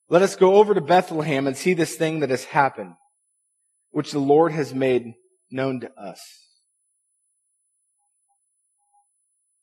let 0.09 0.23
us 0.23 0.37
go 0.37 0.57
over 0.57 0.75
to 0.75 0.81
Bethlehem 0.81 1.47
and 1.47 1.57
see 1.57 1.75
this 1.75 1.97
thing 1.97 2.21
that 2.21 2.31
has 2.31 2.45
happened, 2.45 2.95
which 3.91 4.13
the 4.13 4.19
Lord 4.19 4.53
has 4.53 4.75
made 4.75 5.15
known 5.51 5.81
to 5.81 5.91
us. 5.99 6.21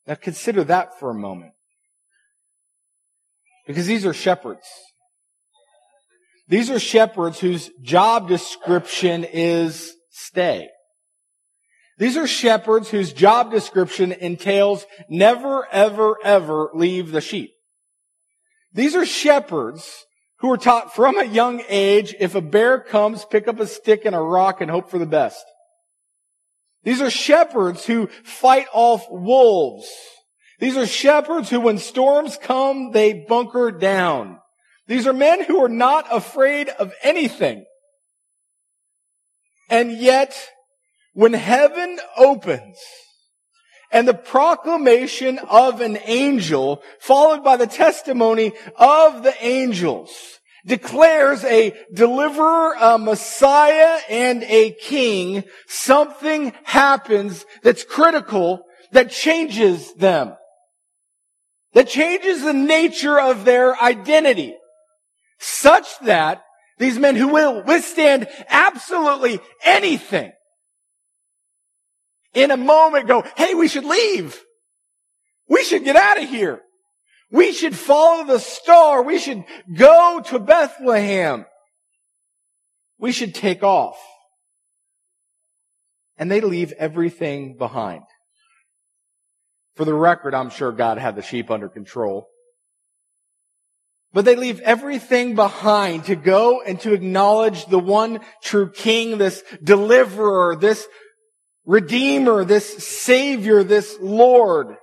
Now 0.06 0.14
consider 0.14 0.64
that 0.64 0.98
for 0.98 1.10
a 1.10 1.14
moment. 1.14 1.52
Because 3.66 3.86
these 3.86 4.04
are 4.04 4.12
shepherds. 4.12 4.66
These 6.48 6.70
are 6.70 6.80
shepherds 6.80 7.38
whose 7.38 7.70
job 7.80 8.28
description 8.28 9.24
is 9.24 9.94
stay. 10.10 10.68
These 11.98 12.16
are 12.16 12.26
shepherds 12.26 12.90
whose 12.90 13.12
job 13.12 13.52
description 13.52 14.10
entails 14.10 14.86
never, 15.08 15.68
ever, 15.70 16.16
ever 16.24 16.70
leave 16.74 17.12
the 17.12 17.20
sheep. 17.20 17.52
These 18.72 18.96
are 18.96 19.06
shepherds 19.06 20.04
who 20.42 20.50
are 20.50 20.58
taught 20.58 20.94
from 20.94 21.16
a 21.16 21.24
young 21.24 21.62
age, 21.68 22.16
if 22.18 22.34
a 22.34 22.40
bear 22.40 22.80
comes, 22.80 23.24
pick 23.24 23.46
up 23.46 23.60
a 23.60 23.66
stick 23.66 24.04
and 24.04 24.14
a 24.14 24.20
rock 24.20 24.60
and 24.60 24.70
hope 24.70 24.90
for 24.90 24.98
the 24.98 25.06
best. 25.06 25.44
These 26.82 27.00
are 27.00 27.10
shepherds 27.10 27.86
who 27.86 28.08
fight 28.24 28.66
off 28.72 29.06
wolves. 29.08 29.88
These 30.58 30.76
are 30.76 30.86
shepherds 30.86 31.48
who 31.48 31.60
when 31.60 31.78
storms 31.78 32.36
come, 32.36 32.90
they 32.90 33.12
bunker 33.12 33.70
down. 33.70 34.40
These 34.88 35.06
are 35.06 35.12
men 35.12 35.44
who 35.44 35.62
are 35.62 35.68
not 35.68 36.06
afraid 36.10 36.68
of 36.68 36.92
anything. 37.04 37.64
And 39.70 39.92
yet, 39.92 40.34
when 41.14 41.34
heaven 41.34 42.00
opens 42.18 42.78
and 43.92 44.08
the 44.08 44.14
proclamation 44.14 45.38
of 45.38 45.80
an 45.80 45.98
angel 46.04 46.82
followed 46.98 47.44
by 47.44 47.56
the 47.56 47.66
testimony 47.66 48.52
of 48.76 49.22
the 49.22 49.34
angels 49.44 50.10
declares 50.64 51.44
a 51.44 51.74
deliverer, 51.92 52.74
a 52.80 52.98
messiah, 52.98 54.00
and 54.08 54.42
a 54.44 54.70
king, 54.72 55.44
something 55.66 56.52
happens 56.64 57.44
that's 57.62 57.84
critical 57.84 58.64
that 58.92 59.10
changes 59.10 59.92
them. 59.94 60.34
That 61.74 61.88
changes 61.88 62.42
the 62.42 62.52
nature 62.52 63.18
of 63.18 63.44
their 63.44 63.80
identity 63.80 64.54
such 65.38 65.98
that 66.00 66.42
these 66.78 66.98
men 66.98 67.16
who 67.16 67.28
will 67.28 67.62
withstand 67.64 68.28
absolutely 68.48 69.40
anything 69.64 70.32
in 72.34 72.50
a 72.50 72.56
moment 72.56 73.08
go, 73.08 73.24
hey, 73.36 73.54
we 73.54 73.68
should 73.68 73.84
leave. 73.84 74.40
We 75.48 75.64
should 75.64 75.84
get 75.84 75.96
out 75.96 76.22
of 76.22 76.28
here. 76.28 76.60
We 77.30 77.52
should 77.52 77.76
follow 77.76 78.24
the 78.24 78.38
star. 78.38 79.02
We 79.02 79.18
should 79.18 79.44
go 79.74 80.22
to 80.26 80.38
Bethlehem. 80.38 81.46
We 82.98 83.12
should 83.12 83.34
take 83.34 83.62
off. 83.62 83.98
And 86.16 86.30
they 86.30 86.40
leave 86.40 86.72
everything 86.72 87.56
behind. 87.56 88.02
For 89.74 89.84
the 89.84 89.94
record, 89.94 90.34
I'm 90.34 90.50
sure 90.50 90.70
God 90.72 90.98
had 90.98 91.16
the 91.16 91.22
sheep 91.22 91.50
under 91.50 91.68
control. 91.68 92.28
But 94.12 94.26
they 94.26 94.36
leave 94.36 94.60
everything 94.60 95.34
behind 95.34 96.04
to 96.04 96.16
go 96.16 96.60
and 96.60 96.78
to 96.80 96.92
acknowledge 96.92 97.64
the 97.66 97.78
one 97.78 98.20
true 98.42 98.70
king, 98.70 99.16
this 99.16 99.42
deliverer, 99.62 100.54
this 100.54 100.86
redeemer, 101.64 102.44
this 102.44 102.84
savior, 102.86 103.62
this 103.62 103.96
Lord. 104.00 104.76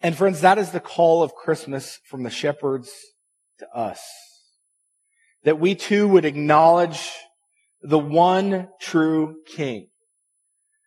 And 0.00 0.16
friends, 0.16 0.40
that 0.40 0.58
is 0.58 0.70
the 0.70 0.80
call 0.80 1.22
of 1.22 1.34
Christmas 1.34 1.98
from 2.04 2.22
the 2.22 2.30
shepherds 2.30 2.90
to 3.58 3.68
us. 3.74 4.00
that 5.44 5.58
we 5.58 5.74
too 5.74 6.06
would 6.08 6.24
acknowledge 6.24 7.10
the 7.82 7.98
one 7.98 8.68
true 8.80 9.36
King. 9.46 9.88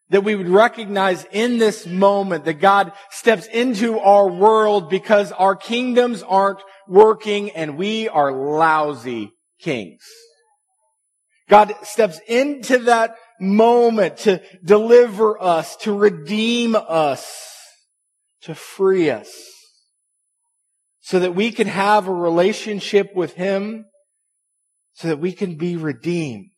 That 0.10 0.23
we 0.23 0.36
would 0.36 0.49
recognize 0.49 1.25
in 1.32 1.58
this 1.58 1.88
moment 1.88 2.45
that 2.45 2.56
God 2.56 2.91
steps 3.10 3.47
into 3.47 3.97
our 3.97 4.29
world 4.29 4.89
because 4.89 5.32
our 5.32 5.56
kingdoms 5.56 6.21
aren't 6.21 6.62
working 6.88 7.49
and 7.51 7.77
we 7.77 8.10
are 8.10 8.32
lousy 8.32 9.32
kings. 9.60 10.03
God 11.49 11.73
steps 11.84 12.19
into 12.27 12.79
that 12.79 13.15
moment 13.39 14.17
to 14.17 14.41
deliver 14.63 15.41
us, 15.41 15.75
to 15.77 15.93
redeem 15.93 16.75
us, 16.75 17.58
to 18.41 18.56
free 18.56 19.10
us 19.10 19.32
so 21.01 21.19
that 21.19 21.36
we 21.36 21.51
can 21.51 21.67
have 21.67 22.08
a 22.08 22.13
relationship 22.13 23.13
with 23.13 23.34
Him 23.34 23.86
so 24.93 25.08
that 25.10 25.19
we 25.19 25.34
can 25.34 25.56
be 25.56 25.75
redeemed. 25.75 26.51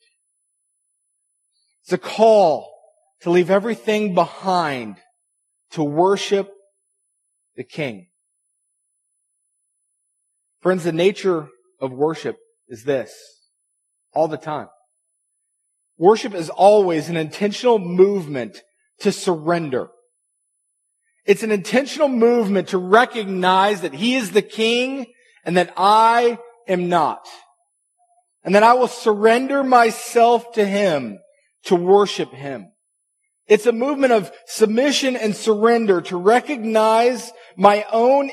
It's 1.84 1.94
a 1.94 1.98
call 1.98 2.72
to 3.22 3.32
leave 3.32 3.50
everything 3.50 4.14
behind 4.14 4.98
to 5.72 5.84
worship 5.84 6.52
the 7.56 7.64
King. 7.64 8.08
Friends, 10.62 10.84
the 10.84 10.92
nature 10.92 11.48
of 11.80 11.92
worship 11.92 12.38
is 12.68 12.84
this 12.84 13.14
all 14.14 14.28
the 14.28 14.38
time. 14.38 14.68
Worship 15.98 16.34
is 16.34 16.50
always 16.50 17.10
an 17.10 17.18
intentional 17.18 17.80
movement 17.80 18.62
to 19.00 19.12
surrender. 19.12 19.90
It's 21.26 21.44
an 21.44 21.52
intentional 21.52 22.10
movement 22.10 22.70
to 22.70 22.78
recognize 22.78 23.82
that 23.82 23.94
He 23.94 24.16
is 24.16 24.32
the 24.32 24.42
King 24.42 25.08
and 25.44 25.58
that 25.58 25.74
I 25.78 26.38
am 26.68 26.90
not. 26.90 27.28
And 28.44 28.54
that 28.54 28.64
I 28.64 28.74
will 28.74 28.88
surrender 28.88 29.64
myself 29.64 30.52
to 30.54 30.66
Him 30.66 31.20
to 31.64 31.76
worship 31.76 32.32
Him. 32.32 32.72
It's 33.48 33.66
a 33.66 33.72
movement 33.72 34.14
of 34.14 34.32
submission 34.48 35.16
and 35.16 35.36
surrender 35.36 36.02
to 36.02 36.18
recognize 36.18 37.32
my 37.56 37.86
own 37.92 38.30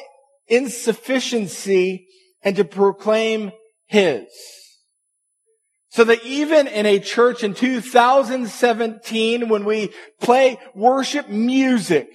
insufficiency 0.49 2.09
and 2.43 2.57
to 2.57 2.65
proclaim 2.65 3.53
His. 3.87 4.27
So 5.93 6.05
that 6.05 6.25
even 6.25 6.69
in 6.69 6.87
a 6.87 6.99
church 6.99 7.45
in 7.45 7.53
2017, 7.53 9.51
when 9.51 9.67
we 9.67 9.91
play 10.23 10.59
worship 10.75 11.29
music, 11.29 12.09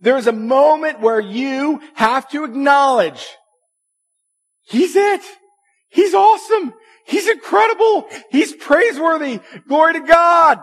there's 0.00 0.26
a 0.26 0.32
moment 0.32 1.00
where 1.00 1.20
you 1.20 1.82
have 1.94 2.30
to 2.30 2.44
acknowledge 2.44 3.26
He's 4.62 4.96
it. 4.96 5.20
He's 5.90 6.14
awesome. 6.14 6.72
He's 7.04 7.28
incredible. 7.28 8.06
He's 8.30 8.54
praiseworthy. 8.54 9.40
Glory 9.68 9.94
to 9.94 10.00
God. 10.00 10.60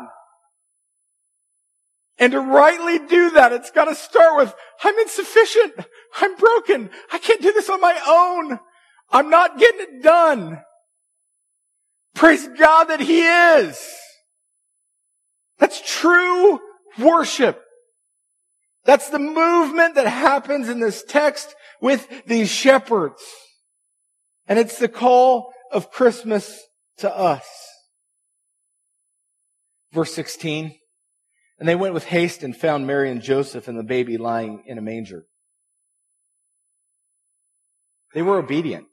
And 2.17 2.31
to 2.31 2.39
rightly 2.39 2.99
do 3.05 3.31
that, 3.31 3.51
it's 3.51 3.69
got 3.69 3.85
to 3.85 3.95
start 3.95 4.37
with, 4.37 4.55
I'm 4.83 4.97
insufficient. 4.97 5.73
I'm 6.19 6.35
broken. 6.37 6.89
I 7.11 7.19
can't 7.19 7.41
do 7.41 7.51
this 7.51 7.69
on 7.69 7.81
my 7.81 7.99
own. 8.07 8.59
I'm 9.11 9.29
not 9.29 9.59
getting 9.59 9.81
it 9.81 10.01
done. 10.01 10.63
Praise 12.17 12.47
God 12.57 12.85
that 12.85 12.99
He 12.99 13.21
is. 13.21 13.79
That's 15.59 15.79
true 15.85 16.59
worship. 16.97 17.61
That's 18.85 19.11
the 19.11 19.19
movement 19.19 19.93
that 19.95 20.07
happens 20.07 20.67
in 20.67 20.79
this 20.79 21.03
text 21.03 21.53
with 21.79 22.07
these 22.25 22.49
shepherds. 22.49 23.21
And 24.47 24.57
it's 24.57 24.79
the 24.79 24.87
call 24.87 25.53
of 25.71 25.91
Christmas 25.91 26.59
to 26.97 27.15
us. 27.15 27.45
Verse 29.91 30.11
16. 30.15 30.73
And 31.59 31.69
they 31.69 31.75
went 31.75 31.93
with 31.93 32.05
haste 32.05 32.41
and 32.41 32.57
found 32.57 32.87
Mary 32.87 33.11
and 33.11 33.21
Joseph 33.21 33.67
and 33.67 33.77
the 33.77 33.83
baby 33.83 34.17
lying 34.17 34.63
in 34.65 34.79
a 34.79 34.81
manger. 34.81 35.25
They 38.15 38.23
were 38.23 38.39
obedient. 38.39 38.87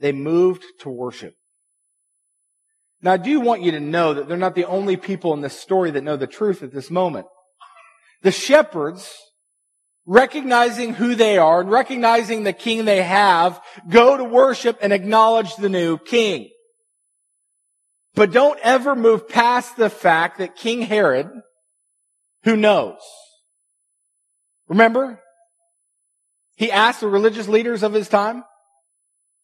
They 0.00 0.10
moved 0.10 0.64
to 0.80 0.88
worship. 0.88 1.34
Now 3.02 3.12
I 3.12 3.16
do 3.16 3.40
want 3.40 3.62
you 3.62 3.72
to 3.72 3.80
know 3.80 4.14
that 4.14 4.28
they're 4.28 4.36
not 4.36 4.54
the 4.54 4.64
only 4.64 4.96
people 4.96 5.34
in 5.34 5.40
this 5.40 5.58
story 5.58 5.90
that 5.90 6.04
know 6.04 6.16
the 6.16 6.26
truth 6.26 6.62
at 6.62 6.72
this 6.72 6.90
moment. 6.90 7.26
The 8.22 8.32
shepherds, 8.32 9.12
recognizing 10.06 10.94
who 10.94 11.14
they 11.14 11.38
are 11.38 11.60
and 11.60 11.70
recognizing 11.70 12.42
the 12.42 12.52
king 12.52 12.84
they 12.84 13.02
have, 13.02 13.60
go 13.88 14.16
to 14.16 14.24
worship 14.24 14.78
and 14.80 14.92
acknowledge 14.92 15.54
the 15.56 15.68
new 15.68 15.98
king. 15.98 16.50
But 18.14 18.32
don't 18.32 18.58
ever 18.62 18.96
move 18.96 19.28
past 19.28 19.76
the 19.76 19.90
fact 19.90 20.38
that 20.38 20.56
King 20.56 20.80
Herod, 20.80 21.28
who 22.44 22.56
knows? 22.56 22.98
Remember? 24.68 25.20
He 26.56 26.72
asked 26.72 27.00
the 27.00 27.08
religious 27.08 27.46
leaders 27.46 27.82
of 27.82 27.92
his 27.92 28.08
time, 28.08 28.42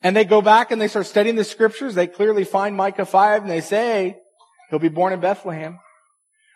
and 0.03 0.17
they 0.17 0.25
go 0.25 0.43
back 0.43 0.71
and 0.71 0.81
they 0.81 0.89
start 0.89 1.07
studying 1.07 1.37
the 1.37 1.45
scriptures. 1.45 1.95
They 1.95 2.07
clearly 2.07 2.45
find 2.45 2.77
Micah 2.77 3.07
5 3.07 3.43
and 3.43 3.51
they 3.51 3.61
say, 3.61 4.17
he'll 4.71 4.79
be 4.79 4.89
born 4.89 5.13
in 5.13 5.21
Bethlehem. 5.21 5.79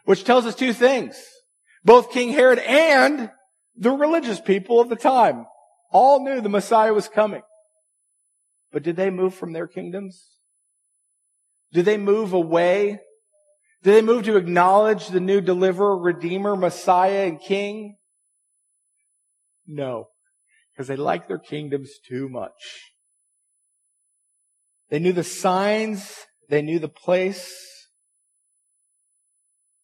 Which 0.04 0.24
tells 0.24 0.46
us 0.46 0.54
two 0.54 0.72
things. 0.72 1.16
Both 1.84 2.12
King 2.12 2.32
Herod 2.32 2.58
and 2.58 3.30
the 3.76 3.90
religious 3.90 4.40
people 4.40 4.80
of 4.80 4.88
the 4.88 4.96
time 4.96 5.46
all 5.92 6.24
knew 6.24 6.40
the 6.40 6.48
Messiah 6.48 6.92
was 6.92 7.08
coming. 7.08 7.42
But 8.72 8.82
did 8.82 8.96
they 8.96 9.10
move 9.10 9.34
from 9.34 9.52
their 9.52 9.66
kingdoms? 9.66 10.24
Did 11.72 11.84
they 11.84 11.96
move 11.96 12.32
away? 12.32 13.00
Did 13.82 13.94
they 13.94 14.02
move 14.02 14.24
to 14.24 14.36
acknowledge 14.36 15.08
the 15.08 15.20
new 15.20 15.40
deliverer, 15.40 15.96
redeemer, 15.96 16.56
Messiah, 16.56 17.26
and 17.26 17.40
king? 17.40 17.96
No, 19.66 20.08
because 20.72 20.88
they 20.88 20.96
liked 20.96 21.28
their 21.28 21.38
kingdoms 21.38 21.92
too 22.08 22.28
much. 22.28 22.95
They 24.88 24.98
knew 24.98 25.12
the 25.12 25.24
signs, 25.24 26.26
they 26.48 26.62
knew 26.62 26.78
the 26.78 26.88
place, 26.88 27.88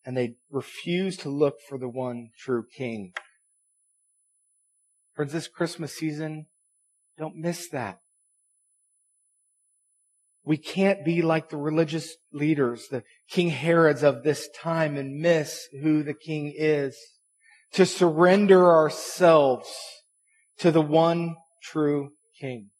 and 0.05 0.17
they 0.17 0.35
refused 0.51 1.21
to 1.21 1.29
look 1.29 1.57
for 1.69 1.79
the 1.79 1.89
one 1.89 2.31
true 2.39 2.65
king. 2.77 3.13
Friends, 5.15 5.33
this 5.33 5.49
Christmas 5.49 5.95
season, 5.95 6.47
don't 7.19 7.37
miss 7.37 7.69
that. 7.69 7.99
We 10.45 10.57
can't 10.57 11.05
be 11.05 11.23
like 11.23 11.51
the 11.51 11.57
religious 11.57 12.17
leaders, 12.33 12.89
the 12.89 13.05
King 13.29 13.51
Herods 13.51 14.03
of 14.03 14.25
this 14.25 14.49
time 14.49 14.97
and 14.97 15.21
miss 15.21 15.69
who 15.83 16.03
the 16.03 16.15
king 16.15 16.53
is. 16.57 16.97
To 17.75 17.87
surrender 17.87 18.71
ourselves 18.71 19.73
to 20.59 20.71
the 20.71 20.83
one 20.83 21.37
true 21.63 22.11
king. 22.39 22.72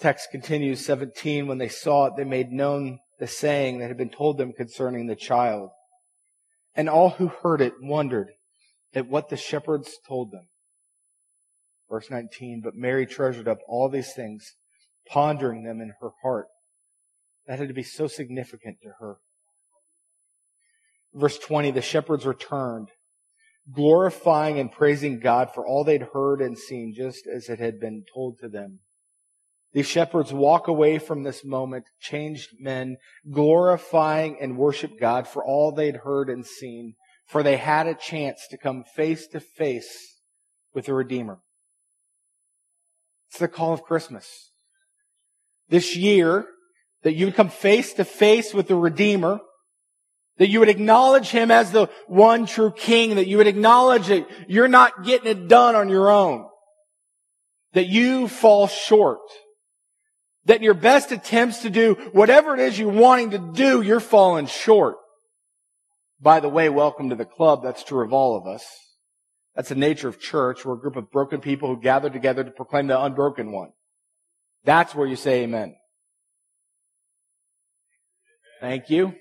Text 0.00 0.30
continues 0.30 0.84
17. 0.84 1.46
When 1.46 1.58
they 1.58 1.68
saw 1.68 2.06
it, 2.06 2.14
they 2.16 2.24
made 2.24 2.50
known 2.50 3.00
the 3.18 3.26
saying 3.26 3.78
that 3.78 3.88
had 3.88 3.98
been 3.98 4.10
told 4.10 4.38
them 4.38 4.52
concerning 4.52 5.06
the 5.06 5.14
child. 5.14 5.70
And 6.74 6.88
all 6.88 7.10
who 7.10 7.28
heard 7.28 7.60
it 7.60 7.74
wondered 7.82 8.30
at 8.94 9.08
what 9.08 9.28
the 9.28 9.36
shepherds 9.36 9.92
told 10.08 10.32
them. 10.32 10.48
Verse 11.90 12.10
19, 12.10 12.62
but 12.62 12.74
Mary 12.76 13.04
treasured 13.04 13.48
up 13.48 13.58
all 13.68 13.88
these 13.88 14.12
things, 14.12 14.54
pondering 15.06 15.64
them 15.64 15.80
in 15.80 15.92
her 16.00 16.10
heart. 16.22 16.46
That 17.46 17.58
had 17.58 17.68
to 17.68 17.74
be 17.74 17.82
so 17.82 18.06
significant 18.06 18.78
to 18.82 18.90
her. 19.00 19.16
Verse 21.12 21.38
20, 21.38 21.72
the 21.72 21.82
shepherds 21.82 22.24
returned, 22.24 22.88
glorifying 23.74 24.60
and 24.60 24.70
praising 24.70 25.18
God 25.18 25.50
for 25.52 25.66
all 25.66 25.82
they'd 25.82 26.08
heard 26.14 26.40
and 26.40 26.56
seen, 26.56 26.94
just 26.96 27.26
as 27.26 27.48
it 27.48 27.58
had 27.58 27.80
been 27.80 28.04
told 28.14 28.38
to 28.38 28.48
them. 28.48 28.78
These 29.72 29.86
shepherds 29.86 30.32
walk 30.32 30.66
away 30.66 30.98
from 30.98 31.22
this 31.22 31.44
moment, 31.44 31.84
changed 32.00 32.50
men, 32.58 32.96
glorifying 33.30 34.36
and 34.40 34.56
worship 34.58 34.98
God 34.98 35.28
for 35.28 35.44
all 35.44 35.70
they'd 35.70 35.96
heard 35.96 36.28
and 36.28 36.44
seen, 36.44 36.94
for 37.26 37.42
they 37.42 37.56
had 37.56 37.86
a 37.86 37.94
chance 37.94 38.46
to 38.50 38.58
come 38.58 38.82
face 38.96 39.28
to 39.28 39.38
face 39.38 40.16
with 40.74 40.86
the 40.86 40.94
Redeemer. 40.94 41.38
It's 43.30 43.38
the 43.38 43.46
call 43.46 43.72
of 43.72 43.84
Christmas. 43.84 44.50
This 45.68 45.94
year, 45.94 46.46
that 47.02 47.14
you 47.14 47.26
would 47.26 47.36
come 47.36 47.48
face 47.48 47.92
to 47.94 48.04
face 48.04 48.52
with 48.52 48.66
the 48.66 48.74
Redeemer, 48.74 49.40
that 50.38 50.48
you 50.48 50.58
would 50.58 50.68
acknowledge 50.68 51.28
Him 51.28 51.50
as 51.50 51.70
the 51.70 51.88
one 52.08 52.46
true 52.46 52.72
King, 52.72 53.14
that 53.16 53.28
you 53.28 53.36
would 53.36 53.46
acknowledge 53.46 54.08
that 54.08 54.26
you're 54.48 54.68
not 54.68 55.04
getting 55.04 55.30
it 55.30 55.48
done 55.48 55.76
on 55.76 55.88
your 55.88 56.10
own, 56.10 56.46
that 57.72 57.86
you 57.86 58.26
fall 58.26 58.66
short, 58.66 59.20
that 60.46 60.58
in 60.58 60.62
your 60.62 60.74
best 60.74 61.12
attempts 61.12 61.62
to 61.62 61.70
do 61.70 61.94
whatever 62.12 62.54
it 62.54 62.60
is 62.60 62.78
you're 62.78 62.88
wanting 62.88 63.30
to 63.30 63.38
do, 63.38 63.82
you're 63.82 64.00
falling 64.00 64.46
short. 64.46 64.96
By 66.20 66.40
the 66.40 66.48
way, 66.48 66.68
welcome 66.68 67.10
to 67.10 67.16
the 67.16 67.24
club. 67.24 67.62
That's 67.62 67.84
true 67.84 68.04
of 68.04 68.12
all 68.12 68.36
of 68.36 68.46
us. 68.46 68.64
That's 69.54 69.68
the 69.70 69.74
nature 69.74 70.08
of 70.08 70.20
church. 70.20 70.64
We're 70.64 70.74
a 70.74 70.80
group 70.80 70.96
of 70.96 71.10
broken 71.10 71.40
people 71.40 71.68
who 71.68 71.80
gather 71.80 72.10
together 72.10 72.44
to 72.44 72.50
proclaim 72.50 72.86
the 72.86 73.02
unbroken 73.02 73.52
one. 73.52 73.70
That's 74.64 74.94
where 74.94 75.06
you 75.06 75.16
say 75.16 75.42
amen. 75.42 75.76
Thank 78.60 78.90
you. 78.90 79.14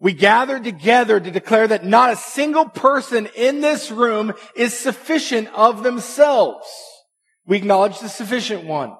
We 0.00 0.14
gather 0.14 0.58
together 0.58 1.20
to 1.20 1.30
declare 1.30 1.68
that 1.68 1.84
not 1.84 2.10
a 2.10 2.16
single 2.16 2.68
person 2.68 3.28
in 3.36 3.60
this 3.60 3.90
room 3.90 4.32
is 4.56 4.76
sufficient 4.76 5.48
of 5.54 5.84
themselves. 5.84 6.66
We 7.46 7.58
acknowledge 7.58 8.00
the 8.00 8.08
sufficient 8.08 8.64
one. 8.64 8.96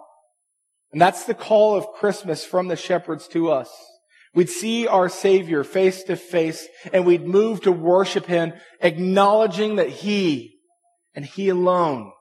And 0.92 1.00
that's 1.00 1.24
the 1.24 1.34
call 1.34 1.74
of 1.74 1.92
Christmas 1.92 2.44
from 2.44 2.68
the 2.68 2.76
shepherds 2.76 3.26
to 3.28 3.50
us. 3.50 3.70
We'd 4.34 4.48
see 4.48 4.86
our 4.86 5.08
Savior 5.08 5.64
face 5.64 6.02
to 6.04 6.16
face 6.16 6.68
and 6.92 7.04
we'd 7.04 7.26
move 7.26 7.62
to 7.62 7.72
worship 7.72 8.26
Him, 8.26 8.52
acknowledging 8.80 9.76
that 9.76 9.88
He 9.88 10.58
and 11.14 11.24
He 11.24 11.48
alone 11.48 12.12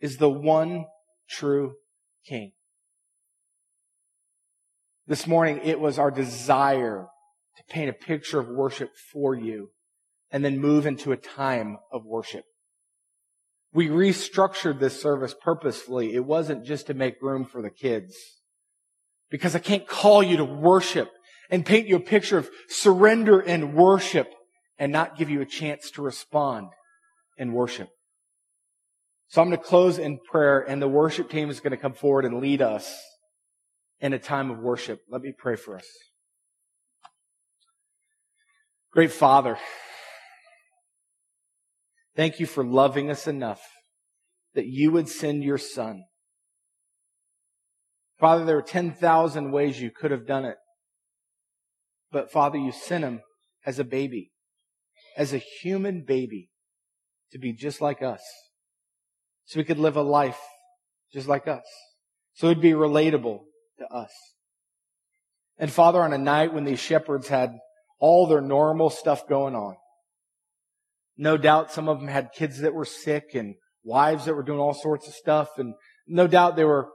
is 0.00 0.16
the 0.16 0.30
one 0.30 0.86
true 1.28 1.74
King. 2.26 2.52
This 5.06 5.26
morning, 5.26 5.60
it 5.62 5.78
was 5.78 5.98
our 5.98 6.10
desire 6.10 7.06
to 7.56 7.62
paint 7.68 7.90
a 7.90 7.92
picture 7.92 8.40
of 8.40 8.48
worship 8.48 8.90
for 9.12 9.34
you 9.34 9.70
and 10.32 10.44
then 10.44 10.58
move 10.58 10.84
into 10.84 11.12
a 11.12 11.16
time 11.16 11.78
of 11.92 12.04
worship. 12.04 12.44
We 13.76 13.88
restructured 13.88 14.80
this 14.80 15.02
service 15.02 15.34
purposefully. 15.38 16.14
It 16.14 16.24
wasn't 16.24 16.64
just 16.64 16.86
to 16.86 16.94
make 16.94 17.20
room 17.20 17.44
for 17.44 17.60
the 17.60 17.68
kids. 17.68 18.16
Because 19.30 19.54
I 19.54 19.58
can't 19.58 19.86
call 19.86 20.22
you 20.22 20.38
to 20.38 20.46
worship 20.46 21.10
and 21.50 21.64
paint 21.64 21.86
you 21.86 21.96
a 21.96 22.00
picture 22.00 22.38
of 22.38 22.48
surrender 22.70 23.38
and 23.38 23.74
worship 23.74 24.32
and 24.78 24.90
not 24.90 25.18
give 25.18 25.28
you 25.28 25.42
a 25.42 25.46
chance 25.46 25.90
to 25.90 26.00
respond 26.00 26.68
in 27.36 27.52
worship. 27.52 27.90
So 29.28 29.42
I'm 29.42 29.48
going 29.48 29.58
to 29.58 29.64
close 29.64 29.98
in 29.98 30.20
prayer 30.30 30.60
and 30.60 30.80
the 30.80 30.88
worship 30.88 31.28
team 31.28 31.50
is 31.50 31.60
going 31.60 31.72
to 31.72 31.76
come 31.76 31.92
forward 31.92 32.24
and 32.24 32.40
lead 32.40 32.62
us 32.62 32.98
in 34.00 34.14
a 34.14 34.18
time 34.18 34.50
of 34.50 34.58
worship. 34.58 35.00
Let 35.10 35.20
me 35.20 35.34
pray 35.36 35.56
for 35.56 35.76
us. 35.76 35.86
Great 38.90 39.12
Father, 39.12 39.58
thank 42.16 42.40
you 42.40 42.46
for 42.46 42.64
loving 42.64 43.10
us 43.10 43.26
enough 43.26 43.62
that 44.54 44.66
you 44.66 44.90
would 44.90 45.08
send 45.08 45.44
your 45.44 45.58
son. 45.58 46.04
Father, 48.18 48.44
there 48.44 48.56
are 48.56 48.62
10,000 48.62 49.52
ways 49.52 49.80
you 49.80 49.90
could 49.90 50.10
have 50.10 50.26
done 50.26 50.44
it. 50.44 50.56
But 52.10 52.32
Father, 52.32 52.56
you 52.56 52.72
sent 52.72 53.04
him 53.04 53.20
as 53.66 53.78
a 53.78 53.84
baby, 53.84 54.32
as 55.16 55.34
a 55.34 55.38
human 55.38 56.02
baby 56.06 56.48
to 57.32 57.38
be 57.38 57.52
just 57.52 57.80
like 57.80 58.00
us. 58.00 58.22
So 59.44 59.60
he 59.60 59.64
could 59.64 59.78
live 59.78 59.96
a 59.96 60.02
life 60.02 60.40
just 61.12 61.28
like 61.28 61.46
us. 61.46 61.64
So 62.34 62.48
he'd 62.48 62.60
be 62.60 62.72
relatable 62.72 63.40
to 63.78 63.86
us. 63.86 64.10
And 65.58 65.70
Father, 65.70 66.02
on 66.02 66.12
a 66.12 66.18
night 66.18 66.52
when 66.52 66.64
these 66.64 66.80
shepherds 66.80 67.28
had 67.28 67.52
all 67.98 68.26
their 68.26 68.40
normal 68.40 68.90
stuff 68.90 69.26
going 69.28 69.54
on, 69.54 69.76
no 71.16 71.36
doubt 71.36 71.72
some 71.72 71.88
of 71.88 71.98
them 71.98 72.08
had 72.08 72.32
kids 72.32 72.60
that 72.60 72.74
were 72.74 72.84
sick 72.84 73.34
and 73.34 73.54
wives 73.84 74.24
that 74.24 74.34
were 74.34 74.42
doing 74.42 74.58
all 74.58 74.74
sorts 74.74 75.06
of 75.08 75.14
stuff. 75.14 75.58
And 75.58 75.74
no 76.06 76.26
doubt 76.26 76.56
they 76.56 76.64
were 76.64 76.88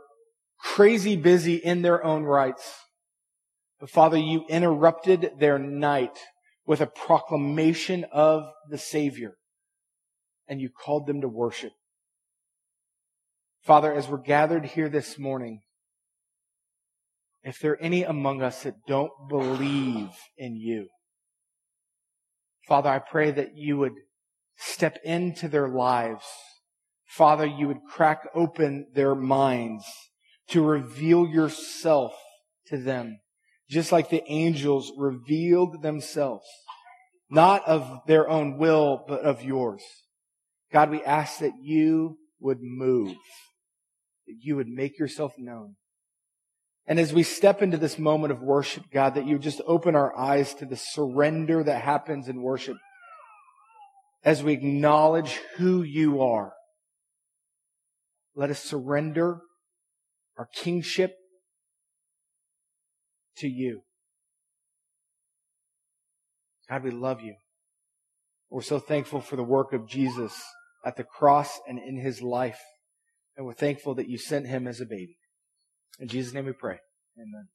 crazy 0.60 1.16
busy 1.16 1.56
in 1.56 1.82
their 1.82 2.04
own 2.04 2.24
rights. 2.24 2.76
But 3.80 3.90
Father, 3.90 4.18
you 4.18 4.46
interrupted 4.48 5.32
their 5.40 5.58
night 5.58 6.20
with 6.66 6.82
a 6.82 6.88
proclamation 6.88 8.06
of 8.12 8.44
the 8.70 8.78
Savior 8.78 9.34
and 10.48 10.62
you 10.62 10.70
called 10.70 11.08
them 11.08 11.22
to 11.22 11.28
worship. 11.28 11.72
Father, 13.64 13.92
as 13.94 14.08
we're 14.08 14.18
gathered 14.18 14.66
here 14.66 14.90
this 14.90 15.18
morning, 15.18 15.62
if 17.44 17.60
there 17.60 17.72
are 17.72 17.82
any 17.82 18.04
among 18.04 18.42
us 18.42 18.64
that 18.64 18.76
don't 18.88 19.12
believe 19.30 20.10
in 20.38 20.56
you, 20.56 20.88
Father, 22.68 22.90
I 22.90 23.00
pray 23.00 23.32
that 23.32 23.56
you 23.56 23.78
would 23.78 23.94
step 24.62 24.98
into 25.04 25.48
their 25.48 25.68
lives. 25.68 26.24
Father, 27.08 27.46
you 27.46 27.68
would 27.68 27.84
crack 27.90 28.30
open 28.34 28.88
their 28.94 29.16
minds 29.16 29.84
to 30.50 30.62
reveal 30.62 31.28
yourself 31.28 32.14
to 32.68 32.78
them, 32.78 33.20
just 33.70 33.92
like 33.92 34.10
the 34.10 34.24
angels 34.28 34.92
revealed 34.98 35.82
themselves, 35.82 36.46
not 37.30 37.68
of 37.68 38.02
their 38.08 38.30
own 38.30 38.58
will, 38.58 39.04
but 39.08 39.22
of 39.22 39.44
yours. 39.44 39.82
God, 40.72 40.90
we 40.90 41.04
ask 41.04 41.40
that 41.40 41.54
you 41.62 42.18
would 42.40 42.60
move, 42.62 43.16
that 44.28 44.36
you 44.40 44.56
would 44.56 44.70
make 44.70 45.00
yourself 45.00 45.34
known. 45.38 45.76
And 46.88 47.00
as 47.00 47.14
we 47.14 47.24
step 47.24 47.62
into 47.62 47.78
this 47.78 48.00
moment 48.00 48.32
of 48.32 48.42
worship, 48.42 48.86
God, 48.92 49.16
that 49.16 49.28
you 49.28 49.38
just 49.38 49.62
open 49.66 49.96
our 49.96 50.18
eyes 50.18 50.54
to 50.56 50.66
the 50.66 50.78
surrender 50.78 51.64
that 51.64 51.82
happens 51.82 52.28
in 52.28 52.42
worship 52.42 52.78
as 54.24 54.44
we 54.44 54.54
acknowledge 54.54 55.40
who 55.58 55.82
you 55.82 56.22
are. 56.22 56.54
Let 58.36 58.50
us 58.50 58.60
surrender 58.60 59.42
our 60.38 60.48
kingship 60.56 61.16
to 63.38 63.48
you. 63.48 63.82
God, 66.70 66.84
we 66.84 66.92
love 66.92 67.22
you. 67.22 67.36
We're 68.50 68.62
so 68.62 68.80
thankful 68.80 69.22
for 69.22 69.36
the 69.36 69.44
work 69.44 69.74
of 69.74 69.88
Jesus 69.88 70.42
at 70.86 70.96
the 70.98 71.04
cross 71.04 71.60
and 71.68 71.80
in 71.80 71.98
his 71.98 72.22
life. 72.22 72.60
And 73.36 73.46
we're 73.46 73.54
thankful 73.54 73.96
that 73.96 74.08
you 74.08 74.18
sent 74.18 74.48
him 74.48 74.68
as 74.68 74.82
a 74.82 74.86
baby. 74.86 75.18
In 76.00 76.08
Jesus' 76.08 76.34
name 76.34 76.46
we 76.46 76.54
pray. 76.54 76.78
Amen. 77.18 77.48